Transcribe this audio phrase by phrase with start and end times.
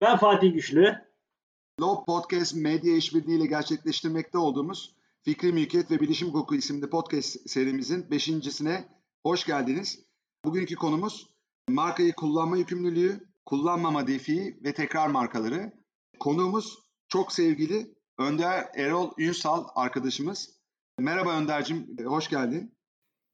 [0.00, 0.94] Ben Fatih Güçlü.
[1.80, 8.84] Lob Podcast medya işbirliğiyle gerçekleştirmekte olduğumuz Fikri Mülkiyet ve Bilişim Hukuku isimli podcast serimizin beşincisine
[9.22, 10.04] hoş geldiniz.
[10.44, 11.30] Bugünkü konumuz
[11.68, 15.72] markayı kullanma yükümlülüğü, kullanmama defi ve tekrar markaları.
[16.20, 20.60] Konuğumuz çok sevgili Önder Erol Ünsal arkadaşımız.
[20.98, 22.74] Merhaba Önder'cim, hoş geldin.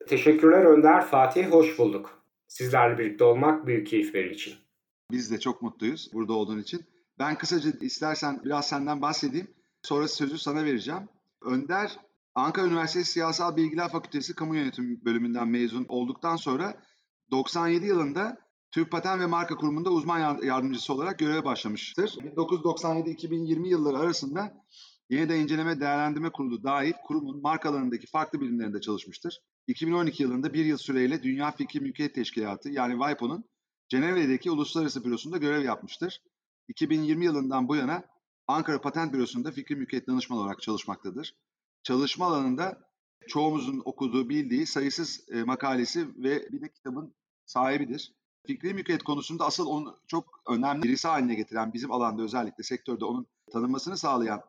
[0.09, 2.25] Teşekkürler Önder, Fatih, hoş bulduk.
[2.49, 4.70] Sizlerle birlikte olmak büyük keyif için.
[5.13, 6.85] Biz de çok mutluyuz burada olduğun için.
[7.19, 9.55] Ben kısaca istersen biraz senden bahsedeyim.
[9.83, 11.09] Sonra sözü sana vereceğim.
[11.43, 11.99] Önder,
[12.35, 16.83] Ankara Üniversitesi Siyasal Bilgiler Fakültesi Kamu Yönetimi bölümünden mezun olduktan sonra
[17.31, 18.39] 97 yılında
[18.71, 22.09] Türk Patent ve Marka Kurumu'nda uzman yardımcısı olarak göreve başlamıştır.
[22.09, 24.65] 1997-2020 yılları arasında
[25.11, 29.39] Yeniden İnceleme Değerlendirme Kurulu dahil kurumun markalarındaki farklı birimlerinde çalışmıştır.
[29.67, 33.45] 2012 yılında bir yıl süreyle Dünya Fikri Mülkiyet Teşkilatı yani WIPO'nun
[33.91, 36.23] Cenevre'deki Uluslararası Bürosu'nda görev yapmıştır.
[36.69, 38.05] 2020 yılından bu yana
[38.47, 41.35] Ankara Patent Bürosu'nda fikri mülkiyet danışman olarak çalışmaktadır.
[41.83, 42.91] Çalışma alanında
[43.29, 47.15] çoğumuzun okuduğu, bildiği sayısız e, makalesi ve bir de kitabın
[47.47, 48.13] sahibidir.
[48.47, 53.27] Fikri mülkiyet konusunda asıl onu çok önemli birisi haline getiren bizim alanda özellikle sektörde onun
[53.53, 54.43] tanınmasını sağlayan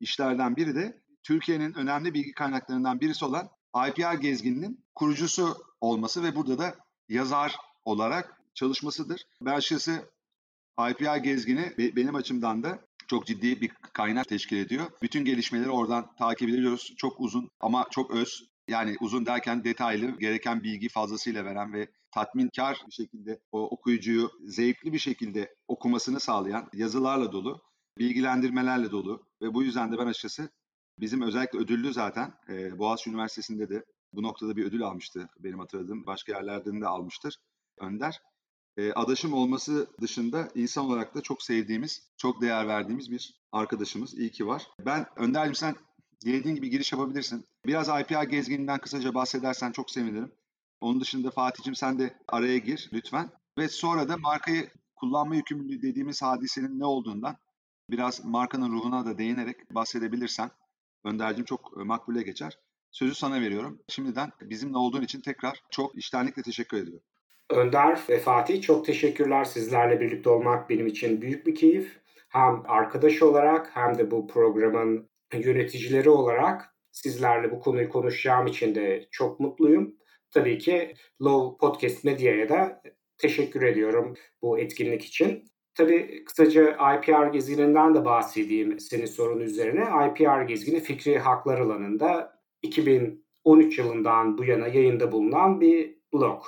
[0.00, 3.48] işlerden biri de Türkiye'nin önemli bilgi kaynaklarından birisi olan
[3.88, 6.74] IPR gezgininin kurucusu olması ve burada da
[7.08, 9.24] yazar olarak çalışmasıdır.
[9.40, 10.10] Ben açıkçası
[10.90, 14.86] IPR gezgini benim açımdan da çok ciddi bir kaynak teşkil ediyor.
[15.02, 16.94] Bütün gelişmeleri oradan takip ediyoruz.
[16.96, 18.48] Çok uzun ama çok öz.
[18.68, 24.92] Yani uzun derken detaylı, gereken bilgi fazlasıyla veren ve tatminkar bir şekilde o okuyucuyu zevkli
[24.92, 27.62] bir şekilde okumasını sağlayan yazılarla dolu,
[27.98, 30.50] bilgilendirmelerle dolu ve bu yüzden de ben açıkçası
[31.00, 36.06] bizim özellikle ödüllü zaten e, Boğaziçi Üniversitesi'nde de bu noktada bir ödül almıştı benim hatırladığım.
[36.06, 37.38] Başka yerlerden de almıştır
[37.80, 38.20] Önder
[38.78, 44.18] e, adaşım olması dışında insan olarak da çok sevdiğimiz, çok değer verdiğimiz bir arkadaşımız.
[44.18, 44.66] İyi ki var.
[44.86, 45.76] Ben Önder'cim sen
[46.24, 47.44] dilediğin gibi giriş yapabilirsin.
[47.66, 50.32] Biraz IPA gezgininden kısaca bahsedersen çok sevinirim.
[50.80, 53.30] Onun dışında Fatih'cim sen de araya gir lütfen.
[53.58, 57.36] Ve sonra da markayı kullanma yükümlülüğü dediğimiz hadisenin ne olduğundan
[57.90, 60.50] biraz markanın ruhuna da değinerek bahsedebilirsen
[61.04, 62.58] Önder'cim çok makbule geçer.
[62.90, 63.80] Sözü sana veriyorum.
[63.88, 67.02] Şimdiden bizimle olduğun için tekrar çok iştenlikle teşekkür ediyorum.
[67.50, 69.44] Önder ve Fatih çok teşekkürler.
[69.44, 72.00] Sizlerle birlikte olmak benim için büyük bir keyif.
[72.28, 79.08] Hem arkadaş olarak hem de bu programın yöneticileri olarak sizlerle bu konuyu konuşacağım için de
[79.10, 79.94] çok mutluyum.
[80.30, 82.82] Tabii ki Low Podcast Medya'ya da
[83.18, 85.44] teşekkür ediyorum bu etkinlik için.
[85.74, 89.82] Tabii kısaca IPR gezgininden de bahsedeyim senin sorun üzerine.
[89.82, 96.42] IPR gezgini fikri haklar alanında 2013 yılından bu yana yayında bulunan bir blog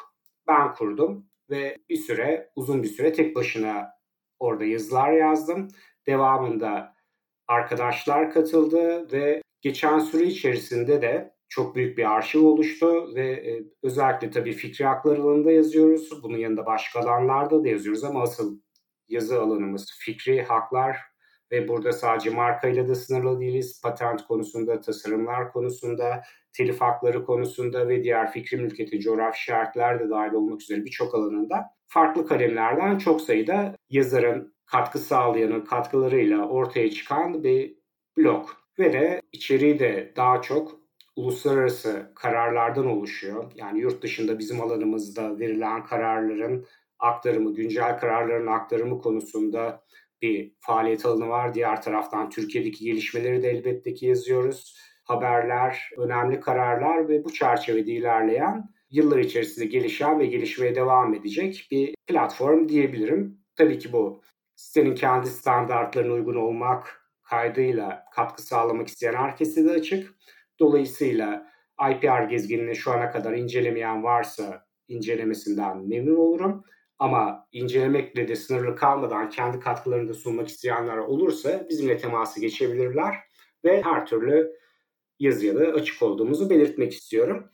[0.51, 3.91] ben kurdum ve bir süre, uzun bir süre tek başına
[4.39, 5.69] orada yazılar yazdım.
[6.07, 6.95] Devamında
[7.49, 14.31] arkadaşlar katıldı ve geçen süre içerisinde de çok büyük bir arşiv oluştu ve e, özellikle
[14.31, 16.23] tabii fikri haklar alanında yazıyoruz.
[16.23, 18.61] Bunun yanında başka alanlarda da yazıyoruz ama asıl
[19.09, 21.10] yazı alanımız fikri haklar
[21.53, 23.81] ve burada sadece markayla da sınırlı değiliz.
[23.83, 26.23] Patent konusunda, tasarımlar konusunda,
[26.53, 31.65] telif hakları konusunda ve diğer fikri mülkiyeti, coğrafi şartlar da dahil olmak üzere birçok alanında
[31.87, 37.75] farklı kalemlerden çok sayıda yazarın katkı sağlayanın katkılarıyla ortaya çıkan bir
[38.17, 38.49] blog.
[38.79, 40.81] Ve de içeriği de daha çok
[41.17, 43.53] uluslararası kararlardan oluşuyor.
[43.55, 46.67] Yani yurt dışında bizim alanımızda verilen kararların
[46.99, 49.83] aktarımı, güncel kararların aktarımı konusunda
[50.23, 51.55] bir faaliyet alanı var.
[51.55, 54.77] Diğer taraftan Türkiye'deki gelişmeleri de elbette ki yazıyoruz.
[55.05, 61.95] Haberler, önemli kararlar ve bu çerçevede ilerleyen yıllar içerisinde gelişen ve gelişmeye devam edecek bir
[62.07, 63.39] platform diyebilirim.
[63.57, 64.23] Tabii ki bu
[64.57, 70.15] sitenin kendi standartlarına uygun olmak kaydıyla katkı sağlamak isteyen herkese de açık.
[70.59, 71.51] Dolayısıyla
[71.91, 76.65] IPR gezginini şu ana kadar incelemeyen varsa incelemesinden memnun olurum.
[77.01, 83.15] Ama incelemekle de sınırlı kalmadan kendi katkılarını da sunmak isteyenler olursa bizimle teması geçebilirler
[83.65, 84.53] ve her türlü
[85.19, 87.45] yazıya açık olduğumuzu belirtmek istiyorum.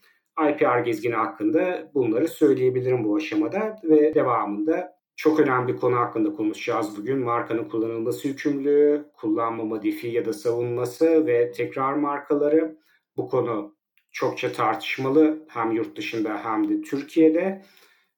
[0.50, 6.98] IPR gezgini hakkında bunları söyleyebilirim bu aşamada ve devamında çok önemli bir konu hakkında konuşacağız
[6.98, 7.18] bugün.
[7.18, 12.78] Markanın kullanılması yükümlülüğü, kullanmama defi ya da savunması ve tekrar markaları.
[13.16, 13.76] Bu konu
[14.10, 17.62] çokça tartışmalı hem yurt dışında hem de Türkiye'de.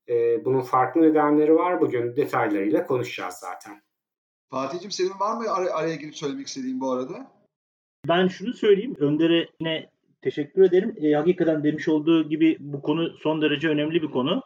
[0.08, 1.80] E, bunun farklı nedenleri var.
[1.80, 3.82] Bugün detaylarıyla konuşacağız zaten.
[4.50, 7.32] Fatih'cim senin var mı ar- araya girip söylemek istediğin bu arada?
[8.08, 8.96] Ben şunu söyleyeyim.
[8.98, 9.90] Önder'e yine
[10.22, 10.94] teşekkür ederim.
[11.00, 14.42] E, hakikaten demiş olduğu gibi bu konu son derece önemli bir konu.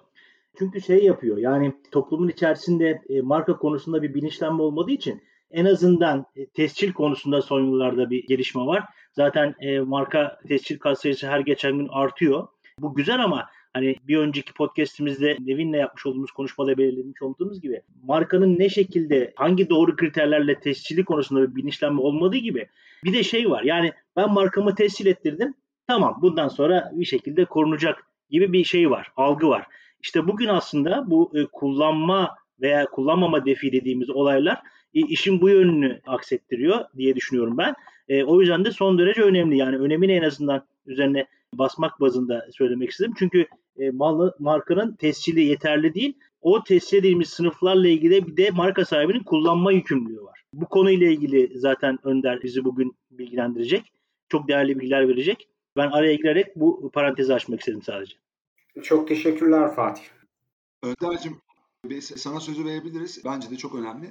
[0.58, 6.26] Çünkü şey yapıyor yani toplumun içerisinde e, marka konusunda bir bilinçlenme olmadığı için en azından
[6.36, 8.84] e, tescil konusunda son yıllarda bir gelişme var.
[9.12, 12.48] Zaten e, marka tescil kat sayısı her geçen gün artıyor.
[12.78, 18.58] Bu güzel ama hani bir önceki podcastimizde Nevin'le yapmış olduğumuz konuşmada belirlemiş olduğumuz gibi markanın
[18.58, 22.66] ne şekilde hangi doğru kriterlerle tescili konusunda bir bilinçlenme olmadığı gibi
[23.04, 25.54] bir de şey var yani ben markamı tescil ettirdim
[25.86, 29.66] tamam bundan sonra bir şekilde korunacak gibi bir şey var algı var.
[30.02, 34.58] İşte bugün aslında bu e, kullanma veya kullanmama defi dediğimiz olaylar
[34.94, 37.74] e, işin bu yönünü aksettiriyor diye düşünüyorum ben.
[38.08, 39.56] E, o yüzden de son derece önemli.
[39.56, 43.14] Yani önemini en azından üzerine basmak bazında söylemek istedim.
[43.18, 43.46] Çünkü
[43.76, 46.18] e, malı, markanın tescili yeterli değil.
[46.40, 50.44] O tescil edilmiş sınıflarla ilgili bir de marka sahibinin kullanma yükümlülüğü var.
[50.54, 53.92] Bu konuyla ilgili zaten Önder bizi bugün bilgilendirecek.
[54.28, 55.48] Çok değerli bilgiler verecek.
[55.76, 58.16] Ben araya girerek bu parantezi açmak istedim sadece.
[58.82, 60.02] Çok teşekkürler Fatih.
[60.82, 61.40] Önder'cim
[62.00, 63.24] sana sözü verebiliriz.
[63.24, 64.10] Bence de çok önemli.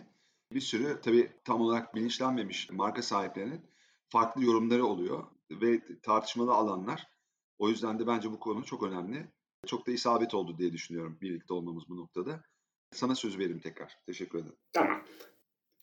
[0.53, 3.61] Bir sürü tabii tam olarak bilinçlenmemiş marka sahiplerinin
[4.09, 7.07] farklı yorumları oluyor ve tartışmalı alanlar.
[7.59, 9.27] O yüzden de bence bu konu çok önemli.
[9.67, 12.43] Çok da isabet oldu diye düşünüyorum birlikte olmamız bu noktada.
[12.91, 13.97] Sana söz vereyim tekrar.
[14.05, 14.55] Teşekkür ederim.
[14.73, 15.01] Tamam.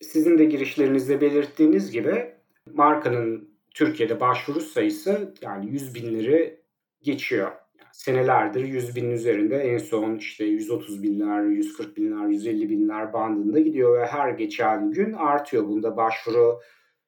[0.01, 2.35] Sizin de girişlerinizde belirttiğiniz gibi
[2.73, 6.63] markanın Türkiye'de başvuru sayısı yani 100 binleri
[7.01, 7.51] geçiyor.
[7.93, 14.01] senelerdir 100 binin üzerinde en son işte 130 binler, 140 binler, 150 binler bandında gidiyor
[14.01, 15.67] ve her geçen gün artıyor.
[15.67, 16.59] Bunda başvuru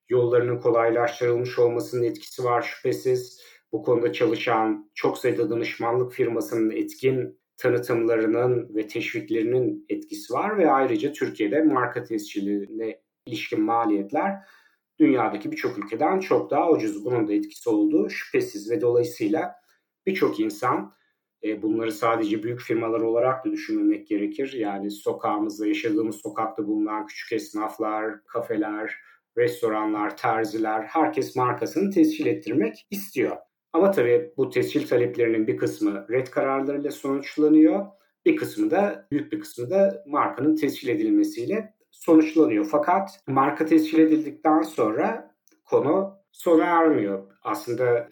[0.10, 3.42] yollarının kolaylaştırılmış olmasının etkisi var şüphesiz.
[3.74, 11.12] Bu konuda çalışan çok sayıda danışmanlık firmasının etkin tanıtımlarının ve teşviklerinin etkisi var ve ayrıca
[11.12, 14.36] Türkiye'de marka tescilline ilişkin maliyetler
[15.00, 17.06] dünyadaki birçok ülkeden çok daha ucuz.
[17.06, 19.56] Bunun da etkisi olduğu şüphesiz ve dolayısıyla
[20.06, 20.94] birçok insan
[21.44, 24.54] e, bunları sadece büyük firmalar olarak da düşünmemek gerekir.
[24.54, 28.96] Yani sokağımızda, yaşadığımız sokakta bulunan küçük esnaflar, kafeler,
[29.38, 33.38] restoranlar, terziler, herkes markasını tescil ettirmek istiyor.
[33.74, 37.86] Ama tabii bu tescil taleplerinin bir kısmı red kararlarıyla sonuçlanıyor.
[38.26, 42.66] Bir kısmı da, büyük bir kısmı da markanın tescil edilmesiyle sonuçlanıyor.
[42.72, 45.36] Fakat marka tescil edildikten sonra
[45.66, 47.28] konu sona ermiyor.
[47.44, 48.10] Aslında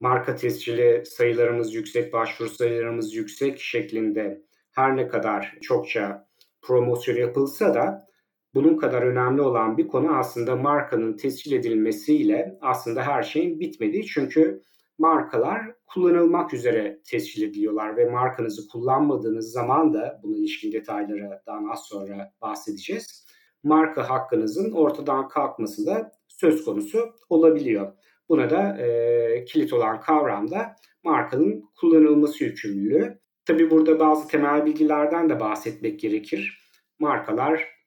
[0.00, 6.28] marka tescili sayılarımız yüksek, başvuru sayılarımız yüksek şeklinde her ne kadar çokça
[6.62, 8.08] promosyon yapılsa da
[8.54, 14.06] bunun kadar önemli olan bir konu aslında markanın tescil edilmesiyle aslında her şeyin bitmediği.
[14.06, 14.62] Çünkü
[14.98, 22.32] markalar kullanılmak üzere tescil ediliyorlar ve markanızı kullanmadığınız zaman da buna ilişkin detaylardan az sonra
[22.42, 23.26] bahsedeceğiz.
[23.62, 27.92] Marka hakkınızın ortadan kalkması da söz konusu olabiliyor.
[28.28, 33.18] Buna da e, kilit olan kavram da markanın kullanılması yükümlülüğü.
[33.46, 36.58] Tabi burada bazı temel bilgilerden de bahsetmek gerekir.
[36.98, 37.77] Markalar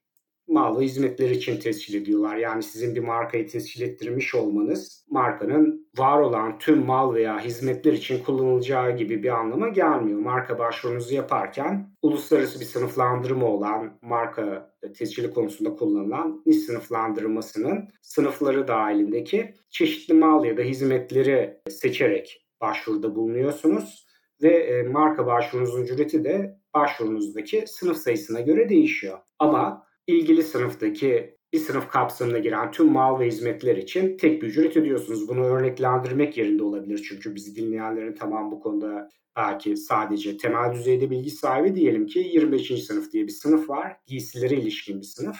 [0.51, 2.38] mal ve hizmetler için tescil ediyorlar.
[2.38, 8.24] Yani sizin bir markayı tescil ettirmiş olmanız markanın var olan tüm mal veya hizmetler için
[8.24, 10.19] kullanılacağı gibi bir anlama gelmiyor.
[10.19, 19.53] Marka başvurunuzu yaparken uluslararası bir sınıflandırma olan marka tescili konusunda kullanılan NIS sınıflandırmasının sınıfları dahilindeki
[19.69, 24.08] çeşitli mal ya da hizmetleri seçerek başvuruda bulunuyorsunuz
[24.41, 29.20] ve e, marka başvurunuzun ücreti de başvurunuzdaki sınıf sayısına göre değişiyor.
[29.39, 34.77] Ama ilgili sınıftaki bir sınıf kapsamına giren tüm mal ve hizmetler için tek bir ücret
[34.77, 35.27] ödüyorsunuz.
[35.27, 41.30] Bunu örneklendirmek yerinde olabilir çünkü bizi dinleyenlerin tamam bu konuda belki sadece temel düzeyde bilgi
[41.30, 42.86] sahibi diyelim ki 25.
[42.86, 43.98] sınıf diye bir sınıf var.
[44.08, 45.38] Giysilere ilişkin bir sınıf.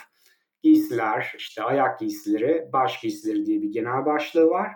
[0.64, 4.72] Giysiler, işte ayak giysileri, baş giysileri diye bir genel başlığı var.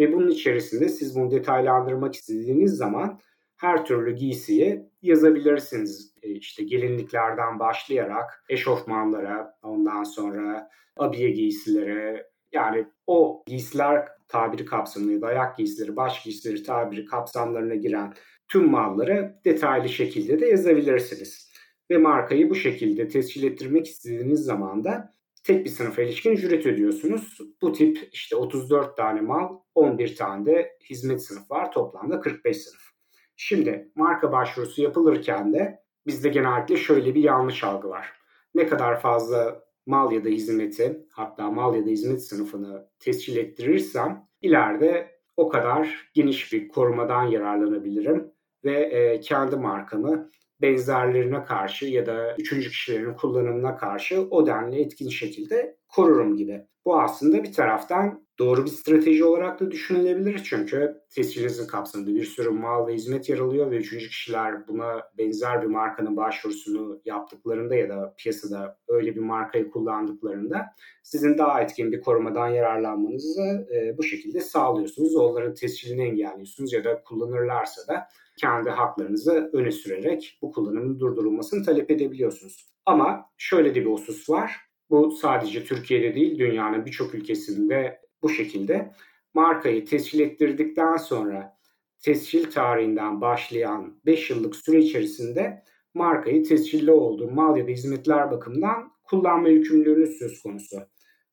[0.00, 3.20] Ve bunun içerisinde siz bunu detaylandırmak istediğiniz zaman
[3.58, 6.14] her türlü giysiyi yazabilirsiniz.
[6.22, 15.20] E, işte gelinliklerden başlayarak eşofmanlara, ondan sonra abiye giysilere yani o giysiler tabiri kapsamında ya
[15.20, 18.14] da ayak giysileri, baş giysileri tabiri kapsamlarına giren
[18.48, 21.48] tüm malları detaylı şekilde de yazabilirsiniz.
[21.90, 27.38] Ve markayı bu şekilde tescil ettirmek istediğiniz zaman da tek bir sınıfa ilişkin ücret ödüyorsunuz.
[27.62, 31.72] Bu tip işte 34 tane mal, 11 tane de hizmet sınıf var.
[31.72, 32.97] Toplamda 45 sınıf.
[33.40, 38.12] Şimdi marka başvurusu yapılırken de bizde genellikle şöyle bir yanlış algı var.
[38.54, 44.28] Ne kadar fazla mal ya da hizmeti hatta mal ya da hizmet sınıfını tescil ettirirsem
[44.42, 48.32] ileride o kadar geniş bir korumadan yararlanabilirim
[48.64, 50.30] ve e, kendi markamı
[50.62, 56.66] benzerlerine karşı ya da üçüncü kişilerin kullanımına karşı o denli etkin şekilde korurum gibi.
[56.88, 60.42] Bu aslında bir taraftan doğru bir strateji olarak da düşünülebilir.
[60.44, 65.62] Çünkü tescilizin kapsamında bir sürü mal ve hizmet yer alıyor ve üçüncü kişiler buna benzer
[65.62, 70.66] bir markanın başvurusunu yaptıklarında ya da piyasada öyle bir markayı kullandıklarında
[71.02, 75.16] sizin daha etkin bir korumadan yararlanmanızı e, bu şekilde sağlıyorsunuz.
[75.16, 78.08] Onların tescilini engelliyorsunuz ya da kullanırlarsa da
[78.40, 82.68] kendi haklarınızı öne sürerek bu kullanımın durdurulmasını talep edebiliyorsunuz.
[82.86, 84.67] Ama şöyle de bir husus var.
[84.90, 88.92] Bu sadece Türkiye'de değil dünyanın birçok ülkesinde bu şekilde.
[89.34, 91.58] Markayı tescil ettirdikten sonra
[92.00, 95.64] tescil tarihinden başlayan 5 yıllık süre içerisinde
[95.94, 100.78] markayı tescilli olduğu mal ya da hizmetler bakımından kullanma yükümlülüğünüz söz konusu.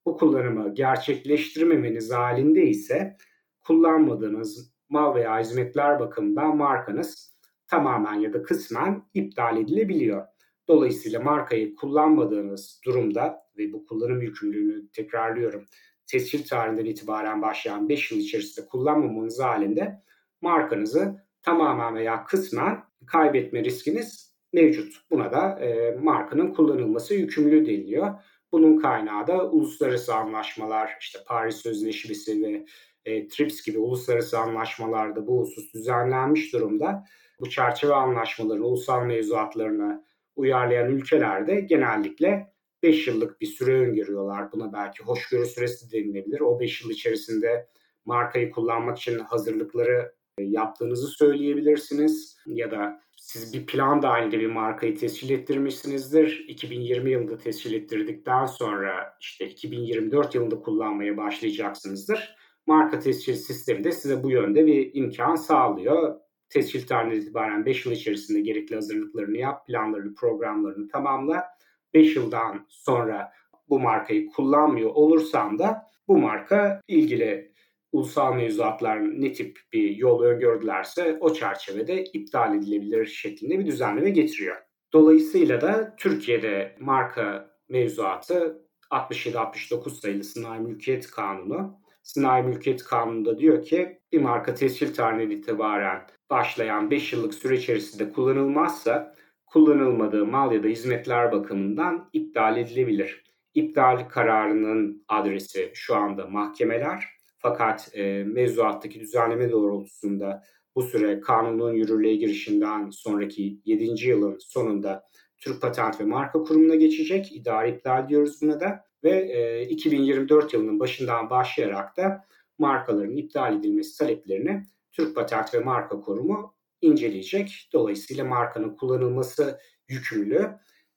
[0.06, 3.18] Bu kullanımı gerçekleştirmemeniz halinde ise
[3.60, 7.36] kullanmadığınız mal veya hizmetler bakımından markanız
[7.68, 10.26] tamamen ya da kısmen iptal edilebiliyor.
[10.68, 15.66] Dolayısıyla markayı kullanmadığınız durumda ve bu kullanım yükümlülüğünü tekrarlıyorum
[16.08, 20.02] tescil tarihinden itibaren başlayan 5 yıl içerisinde kullanmamanız halinde
[20.42, 24.94] markanızı tamamen veya kısmen kaybetme riskiniz mevcut.
[25.12, 28.14] Buna da e, markanın kullanılması yükümlü deniliyor.
[28.52, 32.66] Bunun kaynağı da uluslararası anlaşmalar, işte Paris Sözleşmesi ve
[33.06, 37.06] e, TRIPS gibi uluslararası anlaşmalarda bu husus düzenlenmiş durumda.
[37.40, 44.51] Bu çerçeve anlaşmaları ulusal mevzuatlarına uyarlayan ülkelerde genellikle 5 yıllık bir süre öngörüyorlar.
[44.51, 46.39] Buna belki hoşgörü süresi denilebilir.
[46.39, 47.68] O 5 yıl içerisinde
[48.06, 52.38] markayı kullanmak için hazırlıkları e, yaptığınızı söyleyebilirsiniz.
[52.46, 56.46] Ya da siz bir plan dahilinde bir markayı tescil ettirmişsinizdir.
[56.48, 62.36] 2020 yılında tescil ettirdikten sonra işte 2024 yılında kullanmaya başlayacaksınızdır.
[62.68, 66.15] Marka tescil sistemi de size bu yönde bir imkan sağlıyor.
[66.50, 71.46] Tescil tarihinden itibaren 5 yıl içerisinde gerekli hazırlıklarını yap, planlarını, programlarını tamamla
[71.94, 73.32] 5 yıldan sonra
[73.70, 77.52] bu markayı kullanmıyor olursam da bu marka ilgili
[77.92, 84.56] ulusal mevzuatlar ne tip bir yol öngördülerse o çerçevede iptal edilebilir şeklinde bir düzenleme getiriyor.
[84.94, 91.80] Dolayısıyla da Türkiye'de marka mevzuatı 67-69 sayılı Sınai Mülkiyet Kanunu.
[92.06, 98.12] Sınai Mülkiyet Kanunu'nda diyor ki bir marka tescil tarihinden itibaren başlayan 5 yıllık süre içerisinde
[98.12, 103.24] kullanılmazsa kullanılmadığı mal ya da hizmetler bakımından iptal edilebilir.
[103.54, 107.04] İptal kararının adresi şu anda mahkemeler
[107.38, 110.44] fakat e, mevzuattaki düzenleme doğrultusunda
[110.76, 114.08] bu süre kanunun yürürlüğe girişinden sonraki 7.
[114.08, 115.04] yılın sonunda
[115.38, 117.36] Türk Patent ve Marka Kurumu'na geçecek.
[117.36, 118.86] İdari iptal diyoruz buna da.
[119.04, 122.25] Ve e, 2024 yılının başından başlayarak da
[122.58, 127.70] markaların iptal edilmesi taleplerini Türk Patent ve Marka Kurumu inceleyecek.
[127.74, 130.52] Dolayısıyla markanın kullanılması yükümlü.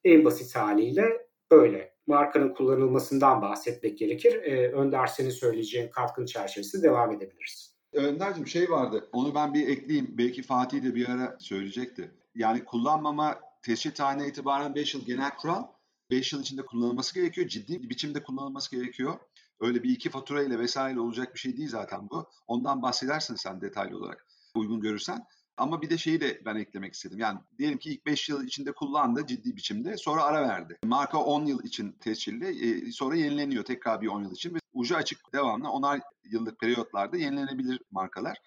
[0.04, 1.98] En basit haliyle böyle.
[2.06, 4.42] Markanın kullanılmasından bahsetmek gerekir.
[4.42, 7.78] Ee, Önder senin söyleyeceğin katkın çerçevesinde devam edebiliriz.
[7.92, 9.08] Önder'cim şey vardı.
[9.12, 10.14] Onu ben bir ekleyeyim.
[10.18, 12.10] Belki Fatih de bir ara söyleyecekti.
[12.34, 15.62] Yani kullanmama tescil tarihine itibaren 5 yıl genel kural.
[16.10, 17.48] 5 yıl içinde kullanılması gerekiyor.
[17.48, 19.18] Ciddi bir biçimde kullanılması gerekiyor.
[19.60, 22.26] Öyle bir iki fatura ile vesaire olacak bir şey değil zaten bu.
[22.46, 25.26] Ondan bahsedersin sen detaylı olarak uygun görürsen.
[25.56, 27.18] Ama bir de şeyi de ben eklemek istedim.
[27.18, 29.96] Yani diyelim ki ilk 5 yıl içinde kullandı ciddi biçimde.
[29.96, 30.78] Sonra ara verdi.
[30.84, 32.46] Marka 10 yıl için tescilli.
[32.46, 34.54] E, sonra yenileniyor tekrar bir 10 yıl için.
[34.54, 38.38] Ve ucu açık devamlı 10'ar yıllık periyotlarda yenilenebilir markalar.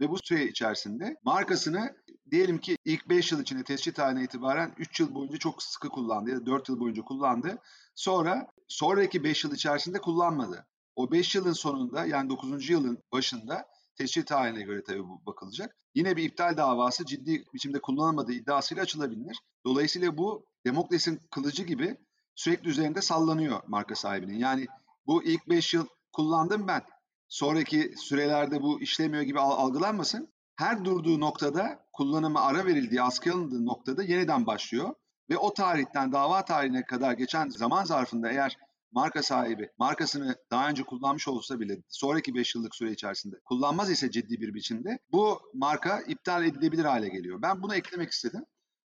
[0.00, 1.96] Ve bu süre içerisinde markasını
[2.30, 6.30] diyelim ki ilk 5 yıl içinde tescil tarihine itibaren 3 yıl boyunca çok sıkı kullandı
[6.30, 7.58] ya da 4 yıl boyunca kullandı.
[7.94, 10.66] Sonra sonraki 5 yıl içerisinde kullanmadı.
[10.96, 12.70] O 5 yılın sonunda yani 9.
[12.70, 15.76] yılın başında tescil tarihine göre tabii bu bakılacak.
[15.94, 19.38] Yine bir iptal davası ciddi biçimde kullanılmadığı iddiasıyla açılabilir.
[19.64, 21.96] Dolayısıyla bu Demokles'in kılıcı gibi
[22.34, 24.38] sürekli üzerinde sallanıyor marka sahibinin.
[24.38, 24.66] Yani
[25.06, 26.82] bu ilk 5 yıl kullandım ben.
[27.28, 30.28] Sonraki sürelerde bu işlemiyor gibi algılanmasın.
[30.60, 34.94] Her durduğu noktada kullanıma ara verildiği, askıya alındığı noktada yeniden başlıyor.
[35.30, 38.56] Ve o tarihten dava tarihine kadar geçen zaman zarfında eğer
[38.92, 44.10] marka sahibi markasını daha önce kullanmış olsa bile sonraki 5 yıllık süre içerisinde kullanmaz ise
[44.10, 47.42] ciddi bir biçimde bu marka iptal edilebilir hale geliyor.
[47.42, 48.44] Ben bunu eklemek istedim.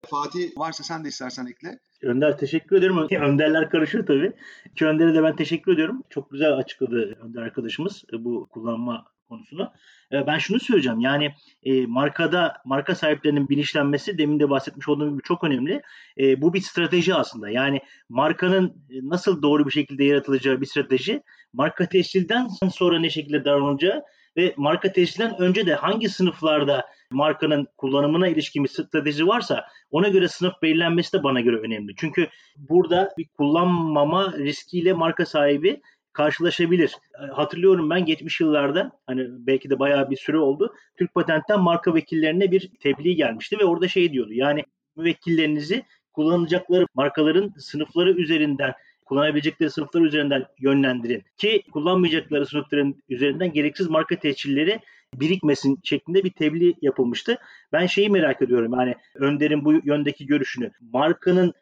[0.05, 1.79] Fatih varsa sen de istersen ekle.
[2.01, 2.97] Önder teşekkür ederim.
[3.21, 4.33] Önderler karışır tabii.
[4.75, 6.03] Ki Önder'e de ben teşekkür ediyorum.
[6.09, 9.71] Çok güzel açıkladı Önder arkadaşımız bu kullanma konusunu.
[10.11, 10.99] Ee, ben şunu söyleyeceğim.
[10.99, 11.31] Yani
[11.63, 15.81] e, markada marka sahiplerinin bilinçlenmesi demin de bahsetmiş olduğum gibi çok önemli.
[16.19, 17.49] E, bu bir strateji aslında.
[17.49, 21.23] Yani markanın e, nasıl doğru bir şekilde yaratılacağı bir strateji.
[21.53, 24.03] Marka tescilden sonra ne şekilde davranılacağı
[24.37, 30.27] ve marka tescilden önce de hangi sınıflarda markanın kullanımına ilişkin bir strateji varsa ona göre
[30.27, 31.93] sınıf belirlenmesi de bana göre önemli.
[31.97, 32.27] Çünkü
[32.57, 35.81] burada bir kullanmama riskiyle marka sahibi
[36.13, 36.95] karşılaşabilir.
[37.23, 40.73] E, hatırlıyorum ben geçmiş yıllarda hani belki de bayağı bir süre oldu.
[40.97, 44.33] Türk Patent'ten marka vekillerine bir tebliğ gelmişti ve orada şey diyordu.
[44.33, 44.63] Yani
[44.95, 48.73] müvekkillerinizi kullanacakları markaların sınıfları üzerinden
[49.05, 54.79] kullanabilecekleri sınıflar üzerinden yönlendirin ki kullanmayacakları sınıfların üzerinden gereksiz marka tescilleri
[55.13, 57.37] birikmesin şeklinde bir tebliğ yapılmıştı.
[57.71, 60.71] Ben şeyi merak ediyorum yani Önder'in bu yöndeki görüşünü.
[60.81, 61.53] Markanın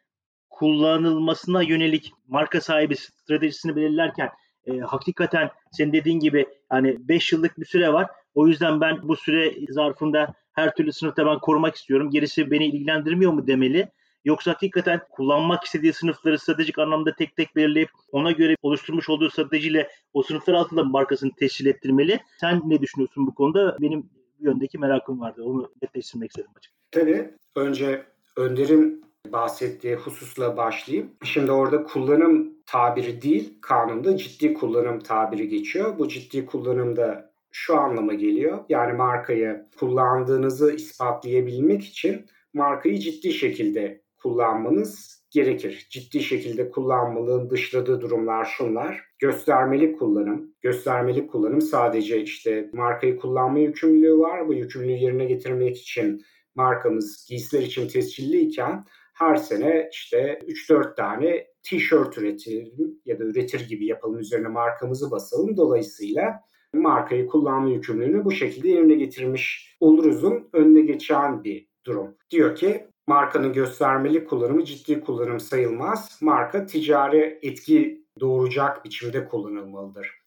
[0.50, 4.29] kullanılmasına yönelik marka sahibi stratejisini belirlerken
[4.65, 8.08] e, hakikaten senin dediğin gibi hani 5 yıllık bir süre var.
[8.36, 12.10] O yüzden ben bu süre zarfında her türlü sınıfta ben korumak istiyorum.
[12.10, 13.91] Gerisi beni ilgilendirmiyor mu demeli.
[14.25, 19.89] Yoksa hakikaten kullanmak istediği sınıfları stratejik anlamda tek tek belirleyip ona göre oluşturmuş olduğu stratejiyle
[20.13, 22.20] o sınıflar altında markasını tescil ettirmeli.
[22.39, 23.77] Sen ne düşünüyorsun bu konuda?
[23.82, 25.44] Benim bu yöndeki merakım vardı.
[25.44, 26.82] Onu netleştirmek istedim açıkçası.
[26.91, 27.32] Tabii.
[27.56, 28.06] Önce
[28.38, 31.12] Önder'in bahsettiği hususla başlayayım.
[31.24, 36.00] Şimdi orada kullanım tabiri değil, kanunda ciddi kullanım tabiri geçiyor.
[36.00, 38.60] Bu ciddi kullanımda şu anlama geliyor.
[38.70, 45.88] Yani markayı kullandığınızı ispatlayabilmek için markayı ciddi şekilde kullanmanız gerekir.
[45.90, 49.01] Ciddi şekilde kullanmalığın dışladığı durumlar şunlar.
[49.20, 50.56] Göstermelik kullanım.
[50.62, 54.48] Göstermelik kullanım sadece işte markayı kullanma yükümlülüğü var.
[54.48, 56.22] Bu yükümlülüğü yerine getirmek için
[56.56, 63.86] markamız giysiler için tescilliyken her sene işte 3-4 tane tişört üretelim ya da üretir gibi
[63.86, 65.58] yapalım üzerine markamızı basalım.
[65.58, 66.41] Dolayısıyla
[66.74, 72.18] markayı kullanma yükümlülüğünü bu şekilde yerine getirmiş oluruzun önüne geçen bir durum.
[72.30, 76.20] Diyor ki markanın göstermeli kullanımı ciddi kullanım sayılmaz.
[76.22, 80.22] Marka ticari etki doğuracak biçimde kullanılmalıdır.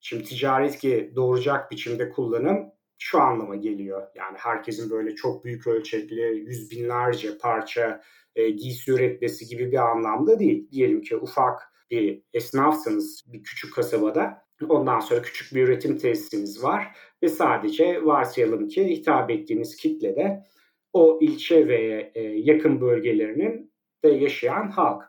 [0.00, 2.70] Şimdi ticari etki doğuracak biçimde kullanım
[3.02, 4.06] şu anlama geliyor.
[4.14, 8.02] Yani herkesin böyle çok büyük ölçekli yüz binlerce parça
[8.36, 10.70] e, giysi üretmesi gibi bir anlamda değil.
[10.70, 14.46] Diyelim ki ufak bir esnafsınız bir küçük kasabada.
[14.68, 20.44] Ondan sonra küçük bir üretim tesisiniz var ve sadece varsayalım ki hitap ettiğiniz kitlede
[20.92, 23.72] o ilçe ve e, yakın bölgelerinin
[24.04, 25.02] de yaşayan halk.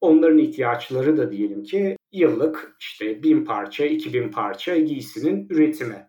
[0.00, 6.08] Onların ihtiyaçları da diyelim ki yıllık işte bin parça, iki bin parça giysinin üretimi.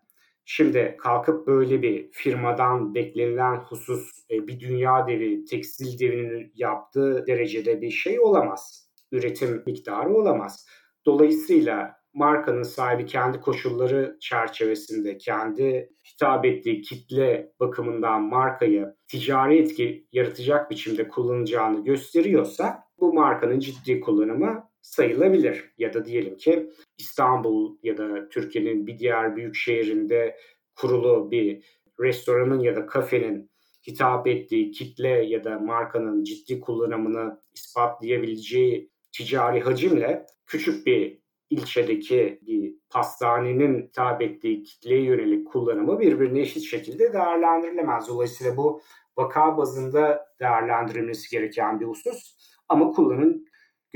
[0.49, 7.81] Şimdi kalkıp böyle bir firmadan beklenilen husus e, bir dünya devi, tekstil devinin yaptığı derecede
[7.81, 8.89] bir şey olamaz.
[9.11, 10.67] Üretim miktarı olamaz.
[11.05, 20.71] Dolayısıyla markanın sahibi kendi koşulları çerçevesinde kendi hitap ettiği kitle bakımından markayı ticari etki yaratacak
[20.71, 25.73] biçimde kullanacağını gösteriyorsa bu markanın ciddi kullanımı sayılabilir.
[25.77, 30.37] Ya da diyelim ki İstanbul ya da Türkiye'nin bir diğer büyük şehrinde
[30.75, 31.63] kurulu bir
[31.99, 33.51] restoranın ya da kafenin
[33.87, 42.75] hitap ettiği kitle ya da markanın ciddi kullanımını ispatlayabileceği ticari hacimle küçük bir ilçedeki bir
[42.89, 48.07] pastanenin hitap ettiği kitleye yönelik kullanımı birbirine eşit şekilde değerlendirilemez.
[48.07, 48.81] Dolayısıyla bu
[49.17, 52.37] vaka bazında değerlendirilmesi gereken bir husus
[52.69, 53.46] ama kullanım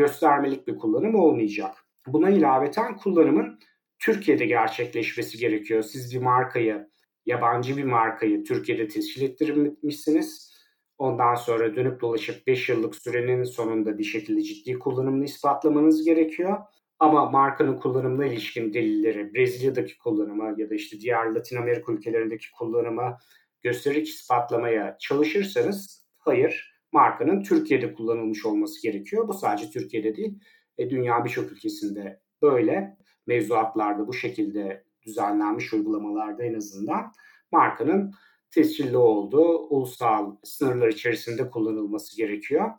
[0.02, 1.76] göstermelik bir kullanım olmayacak.
[2.08, 3.60] Buna ilaveten kullanımın
[4.00, 5.84] Türkiye'de gerçekleşmesi gerekiyor.
[5.84, 6.90] Siz bir markayı,
[7.26, 10.52] yabancı bir markayı Türkiye'de tescil ettirmişsiniz.
[10.98, 16.58] Ondan sonra dönüp dolaşıp 5 yıllık sürenin sonunda bir şekilde ciddi kullanımını ispatlamanız gerekiyor.
[17.00, 23.18] Ama markanın kullanımına ilişkin delilleri, Brezilya'daki kullanımı ya da işte diğer Latin Amerika ülkelerindeki kullanımı
[23.62, 29.28] göstererek ispatlamaya çalışırsanız hayır, markanın Türkiye'de kullanılmış olması gerekiyor.
[29.28, 30.40] Bu sadece Türkiye'de değil,
[30.78, 37.12] e, dünya birçok ülkesinde böyle mevzuatlarda bu şekilde düzenlenmiş uygulamalarda en azından
[37.52, 38.14] markanın
[38.52, 42.72] tescilli olduğu ulusal sınırlar içerisinde kullanılması gerekiyor.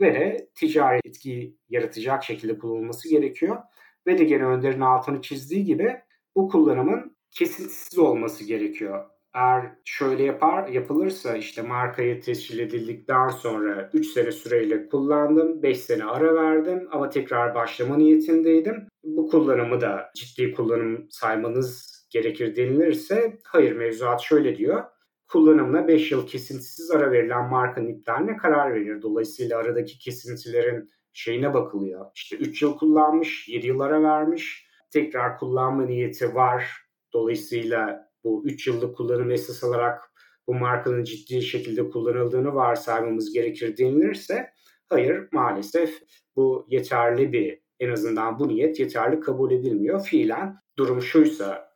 [0.00, 3.62] Ve de ticari etki yaratacak şekilde kullanılması gerekiyor.
[4.06, 5.96] Ve de gene Önder'in altını çizdiği gibi
[6.36, 9.17] bu kullanımın kesintisiz olması gerekiyor.
[9.38, 16.04] Eğer şöyle yapar yapılırsa işte markayı tescil edildikten sonra 3 sene süreyle kullandım, 5 sene
[16.04, 18.88] ara verdim ama tekrar başlama niyetindeydim.
[19.04, 24.84] Bu kullanımı da ciddi kullanım saymanız gerekir denilirse hayır mevzuat şöyle diyor.
[25.28, 29.02] Kullanımına 5 yıl kesintisiz ara verilen markanın iptaline karar verir.
[29.02, 32.06] Dolayısıyla aradaki kesintilerin şeyine bakılıyor.
[32.14, 36.72] İşte 3 yıl kullanmış, 7 yıl ara vermiş, tekrar kullanma niyeti var.
[37.12, 40.12] Dolayısıyla bu 3 yıllık kullanım esas alarak
[40.46, 44.50] bu markanın ciddi şekilde kullanıldığını varsaymamız gerekir denilirse
[44.88, 46.02] hayır maalesef
[46.36, 50.00] bu yeterli bir en azından bu niyet yeterli kabul edilmiyor.
[50.00, 51.68] Fiilen durum şuysa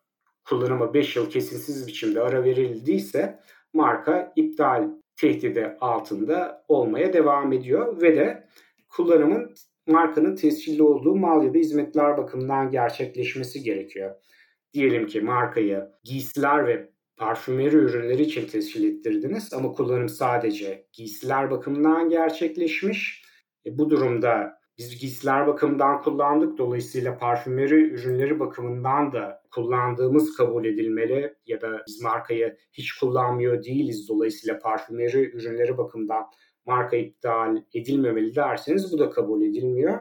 [0.48, 3.40] kullanıma 5 yıl kesinsiz biçimde ara verildiyse
[3.72, 8.46] marka iptal tehdidi altında olmaya devam ediyor ve de
[8.88, 9.54] kullanımın
[9.86, 14.14] markanın tescilli olduğu mal ya da hizmetler bakımından gerçekleşmesi gerekiyor.
[14.74, 22.08] Diyelim ki markayı giysiler ve parfümeri ürünleri için tescil ettirdiniz ama kullanım sadece giysiler bakımından
[22.08, 23.24] gerçekleşmiş.
[23.66, 26.58] E, bu durumda biz giysiler bakımından kullandık.
[26.58, 34.08] Dolayısıyla parfümeri ürünleri bakımından da kullandığımız kabul edilmeli ya da biz markayı hiç kullanmıyor değiliz.
[34.08, 36.24] Dolayısıyla parfümeri ürünleri bakımından
[36.66, 40.00] marka iptal edilmemeli derseniz bu da kabul edilmiyor.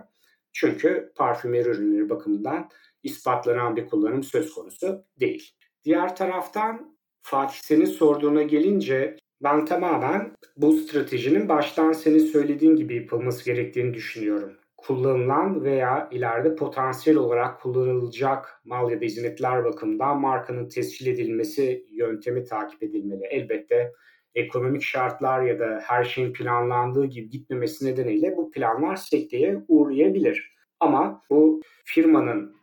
[0.54, 2.70] Çünkü parfümeri ürünleri bakımından
[3.04, 5.52] ispatlanan bir kullanım söz konusu değil.
[5.84, 13.46] Diğer taraftan Fatih senin sorduğuna gelince ben tamamen bu stratejinin baştan senin söylediğin gibi yapılması
[13.46, 14.54] gerektiğini düşünüyorum.
[14.78, 22.44] Kullanılan veya ileride potansiyel olarak kullanılacak mal ya da hizmetler bakımından markanın tescil edilmesi yöntemi
[22.44, 23.26] takip edilmeli.
[23.26, 23.94] Elbette
[24.36, 30.52] ekonomik şartlar ya da her şeyin planlandığı gibi gitmemesi nedeniyle bu planlar sekteye uğrayabilir.
[30.80, 32.61] Ama bu firmanın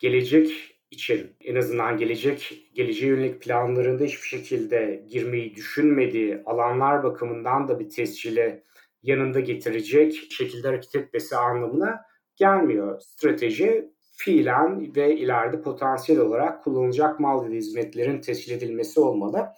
[0.00, 7.80] gelecek için en azından gelecek geleceğe yönelik planlarında hiçbir şekilde girmeyi düşünmediği alanlar bakımından da
[7.80, 8.64] bir tescile
[9.02, 12.00] yanında getirecek şekilde hareket etmesi anlamına
[12.36, 13.00] gelmiyor.
[13.00, 19.48] Strateji fiilen ve ileride potansiyel olarak kullanılacak mal ve hizmetlerin tescil edilmesi olmalı.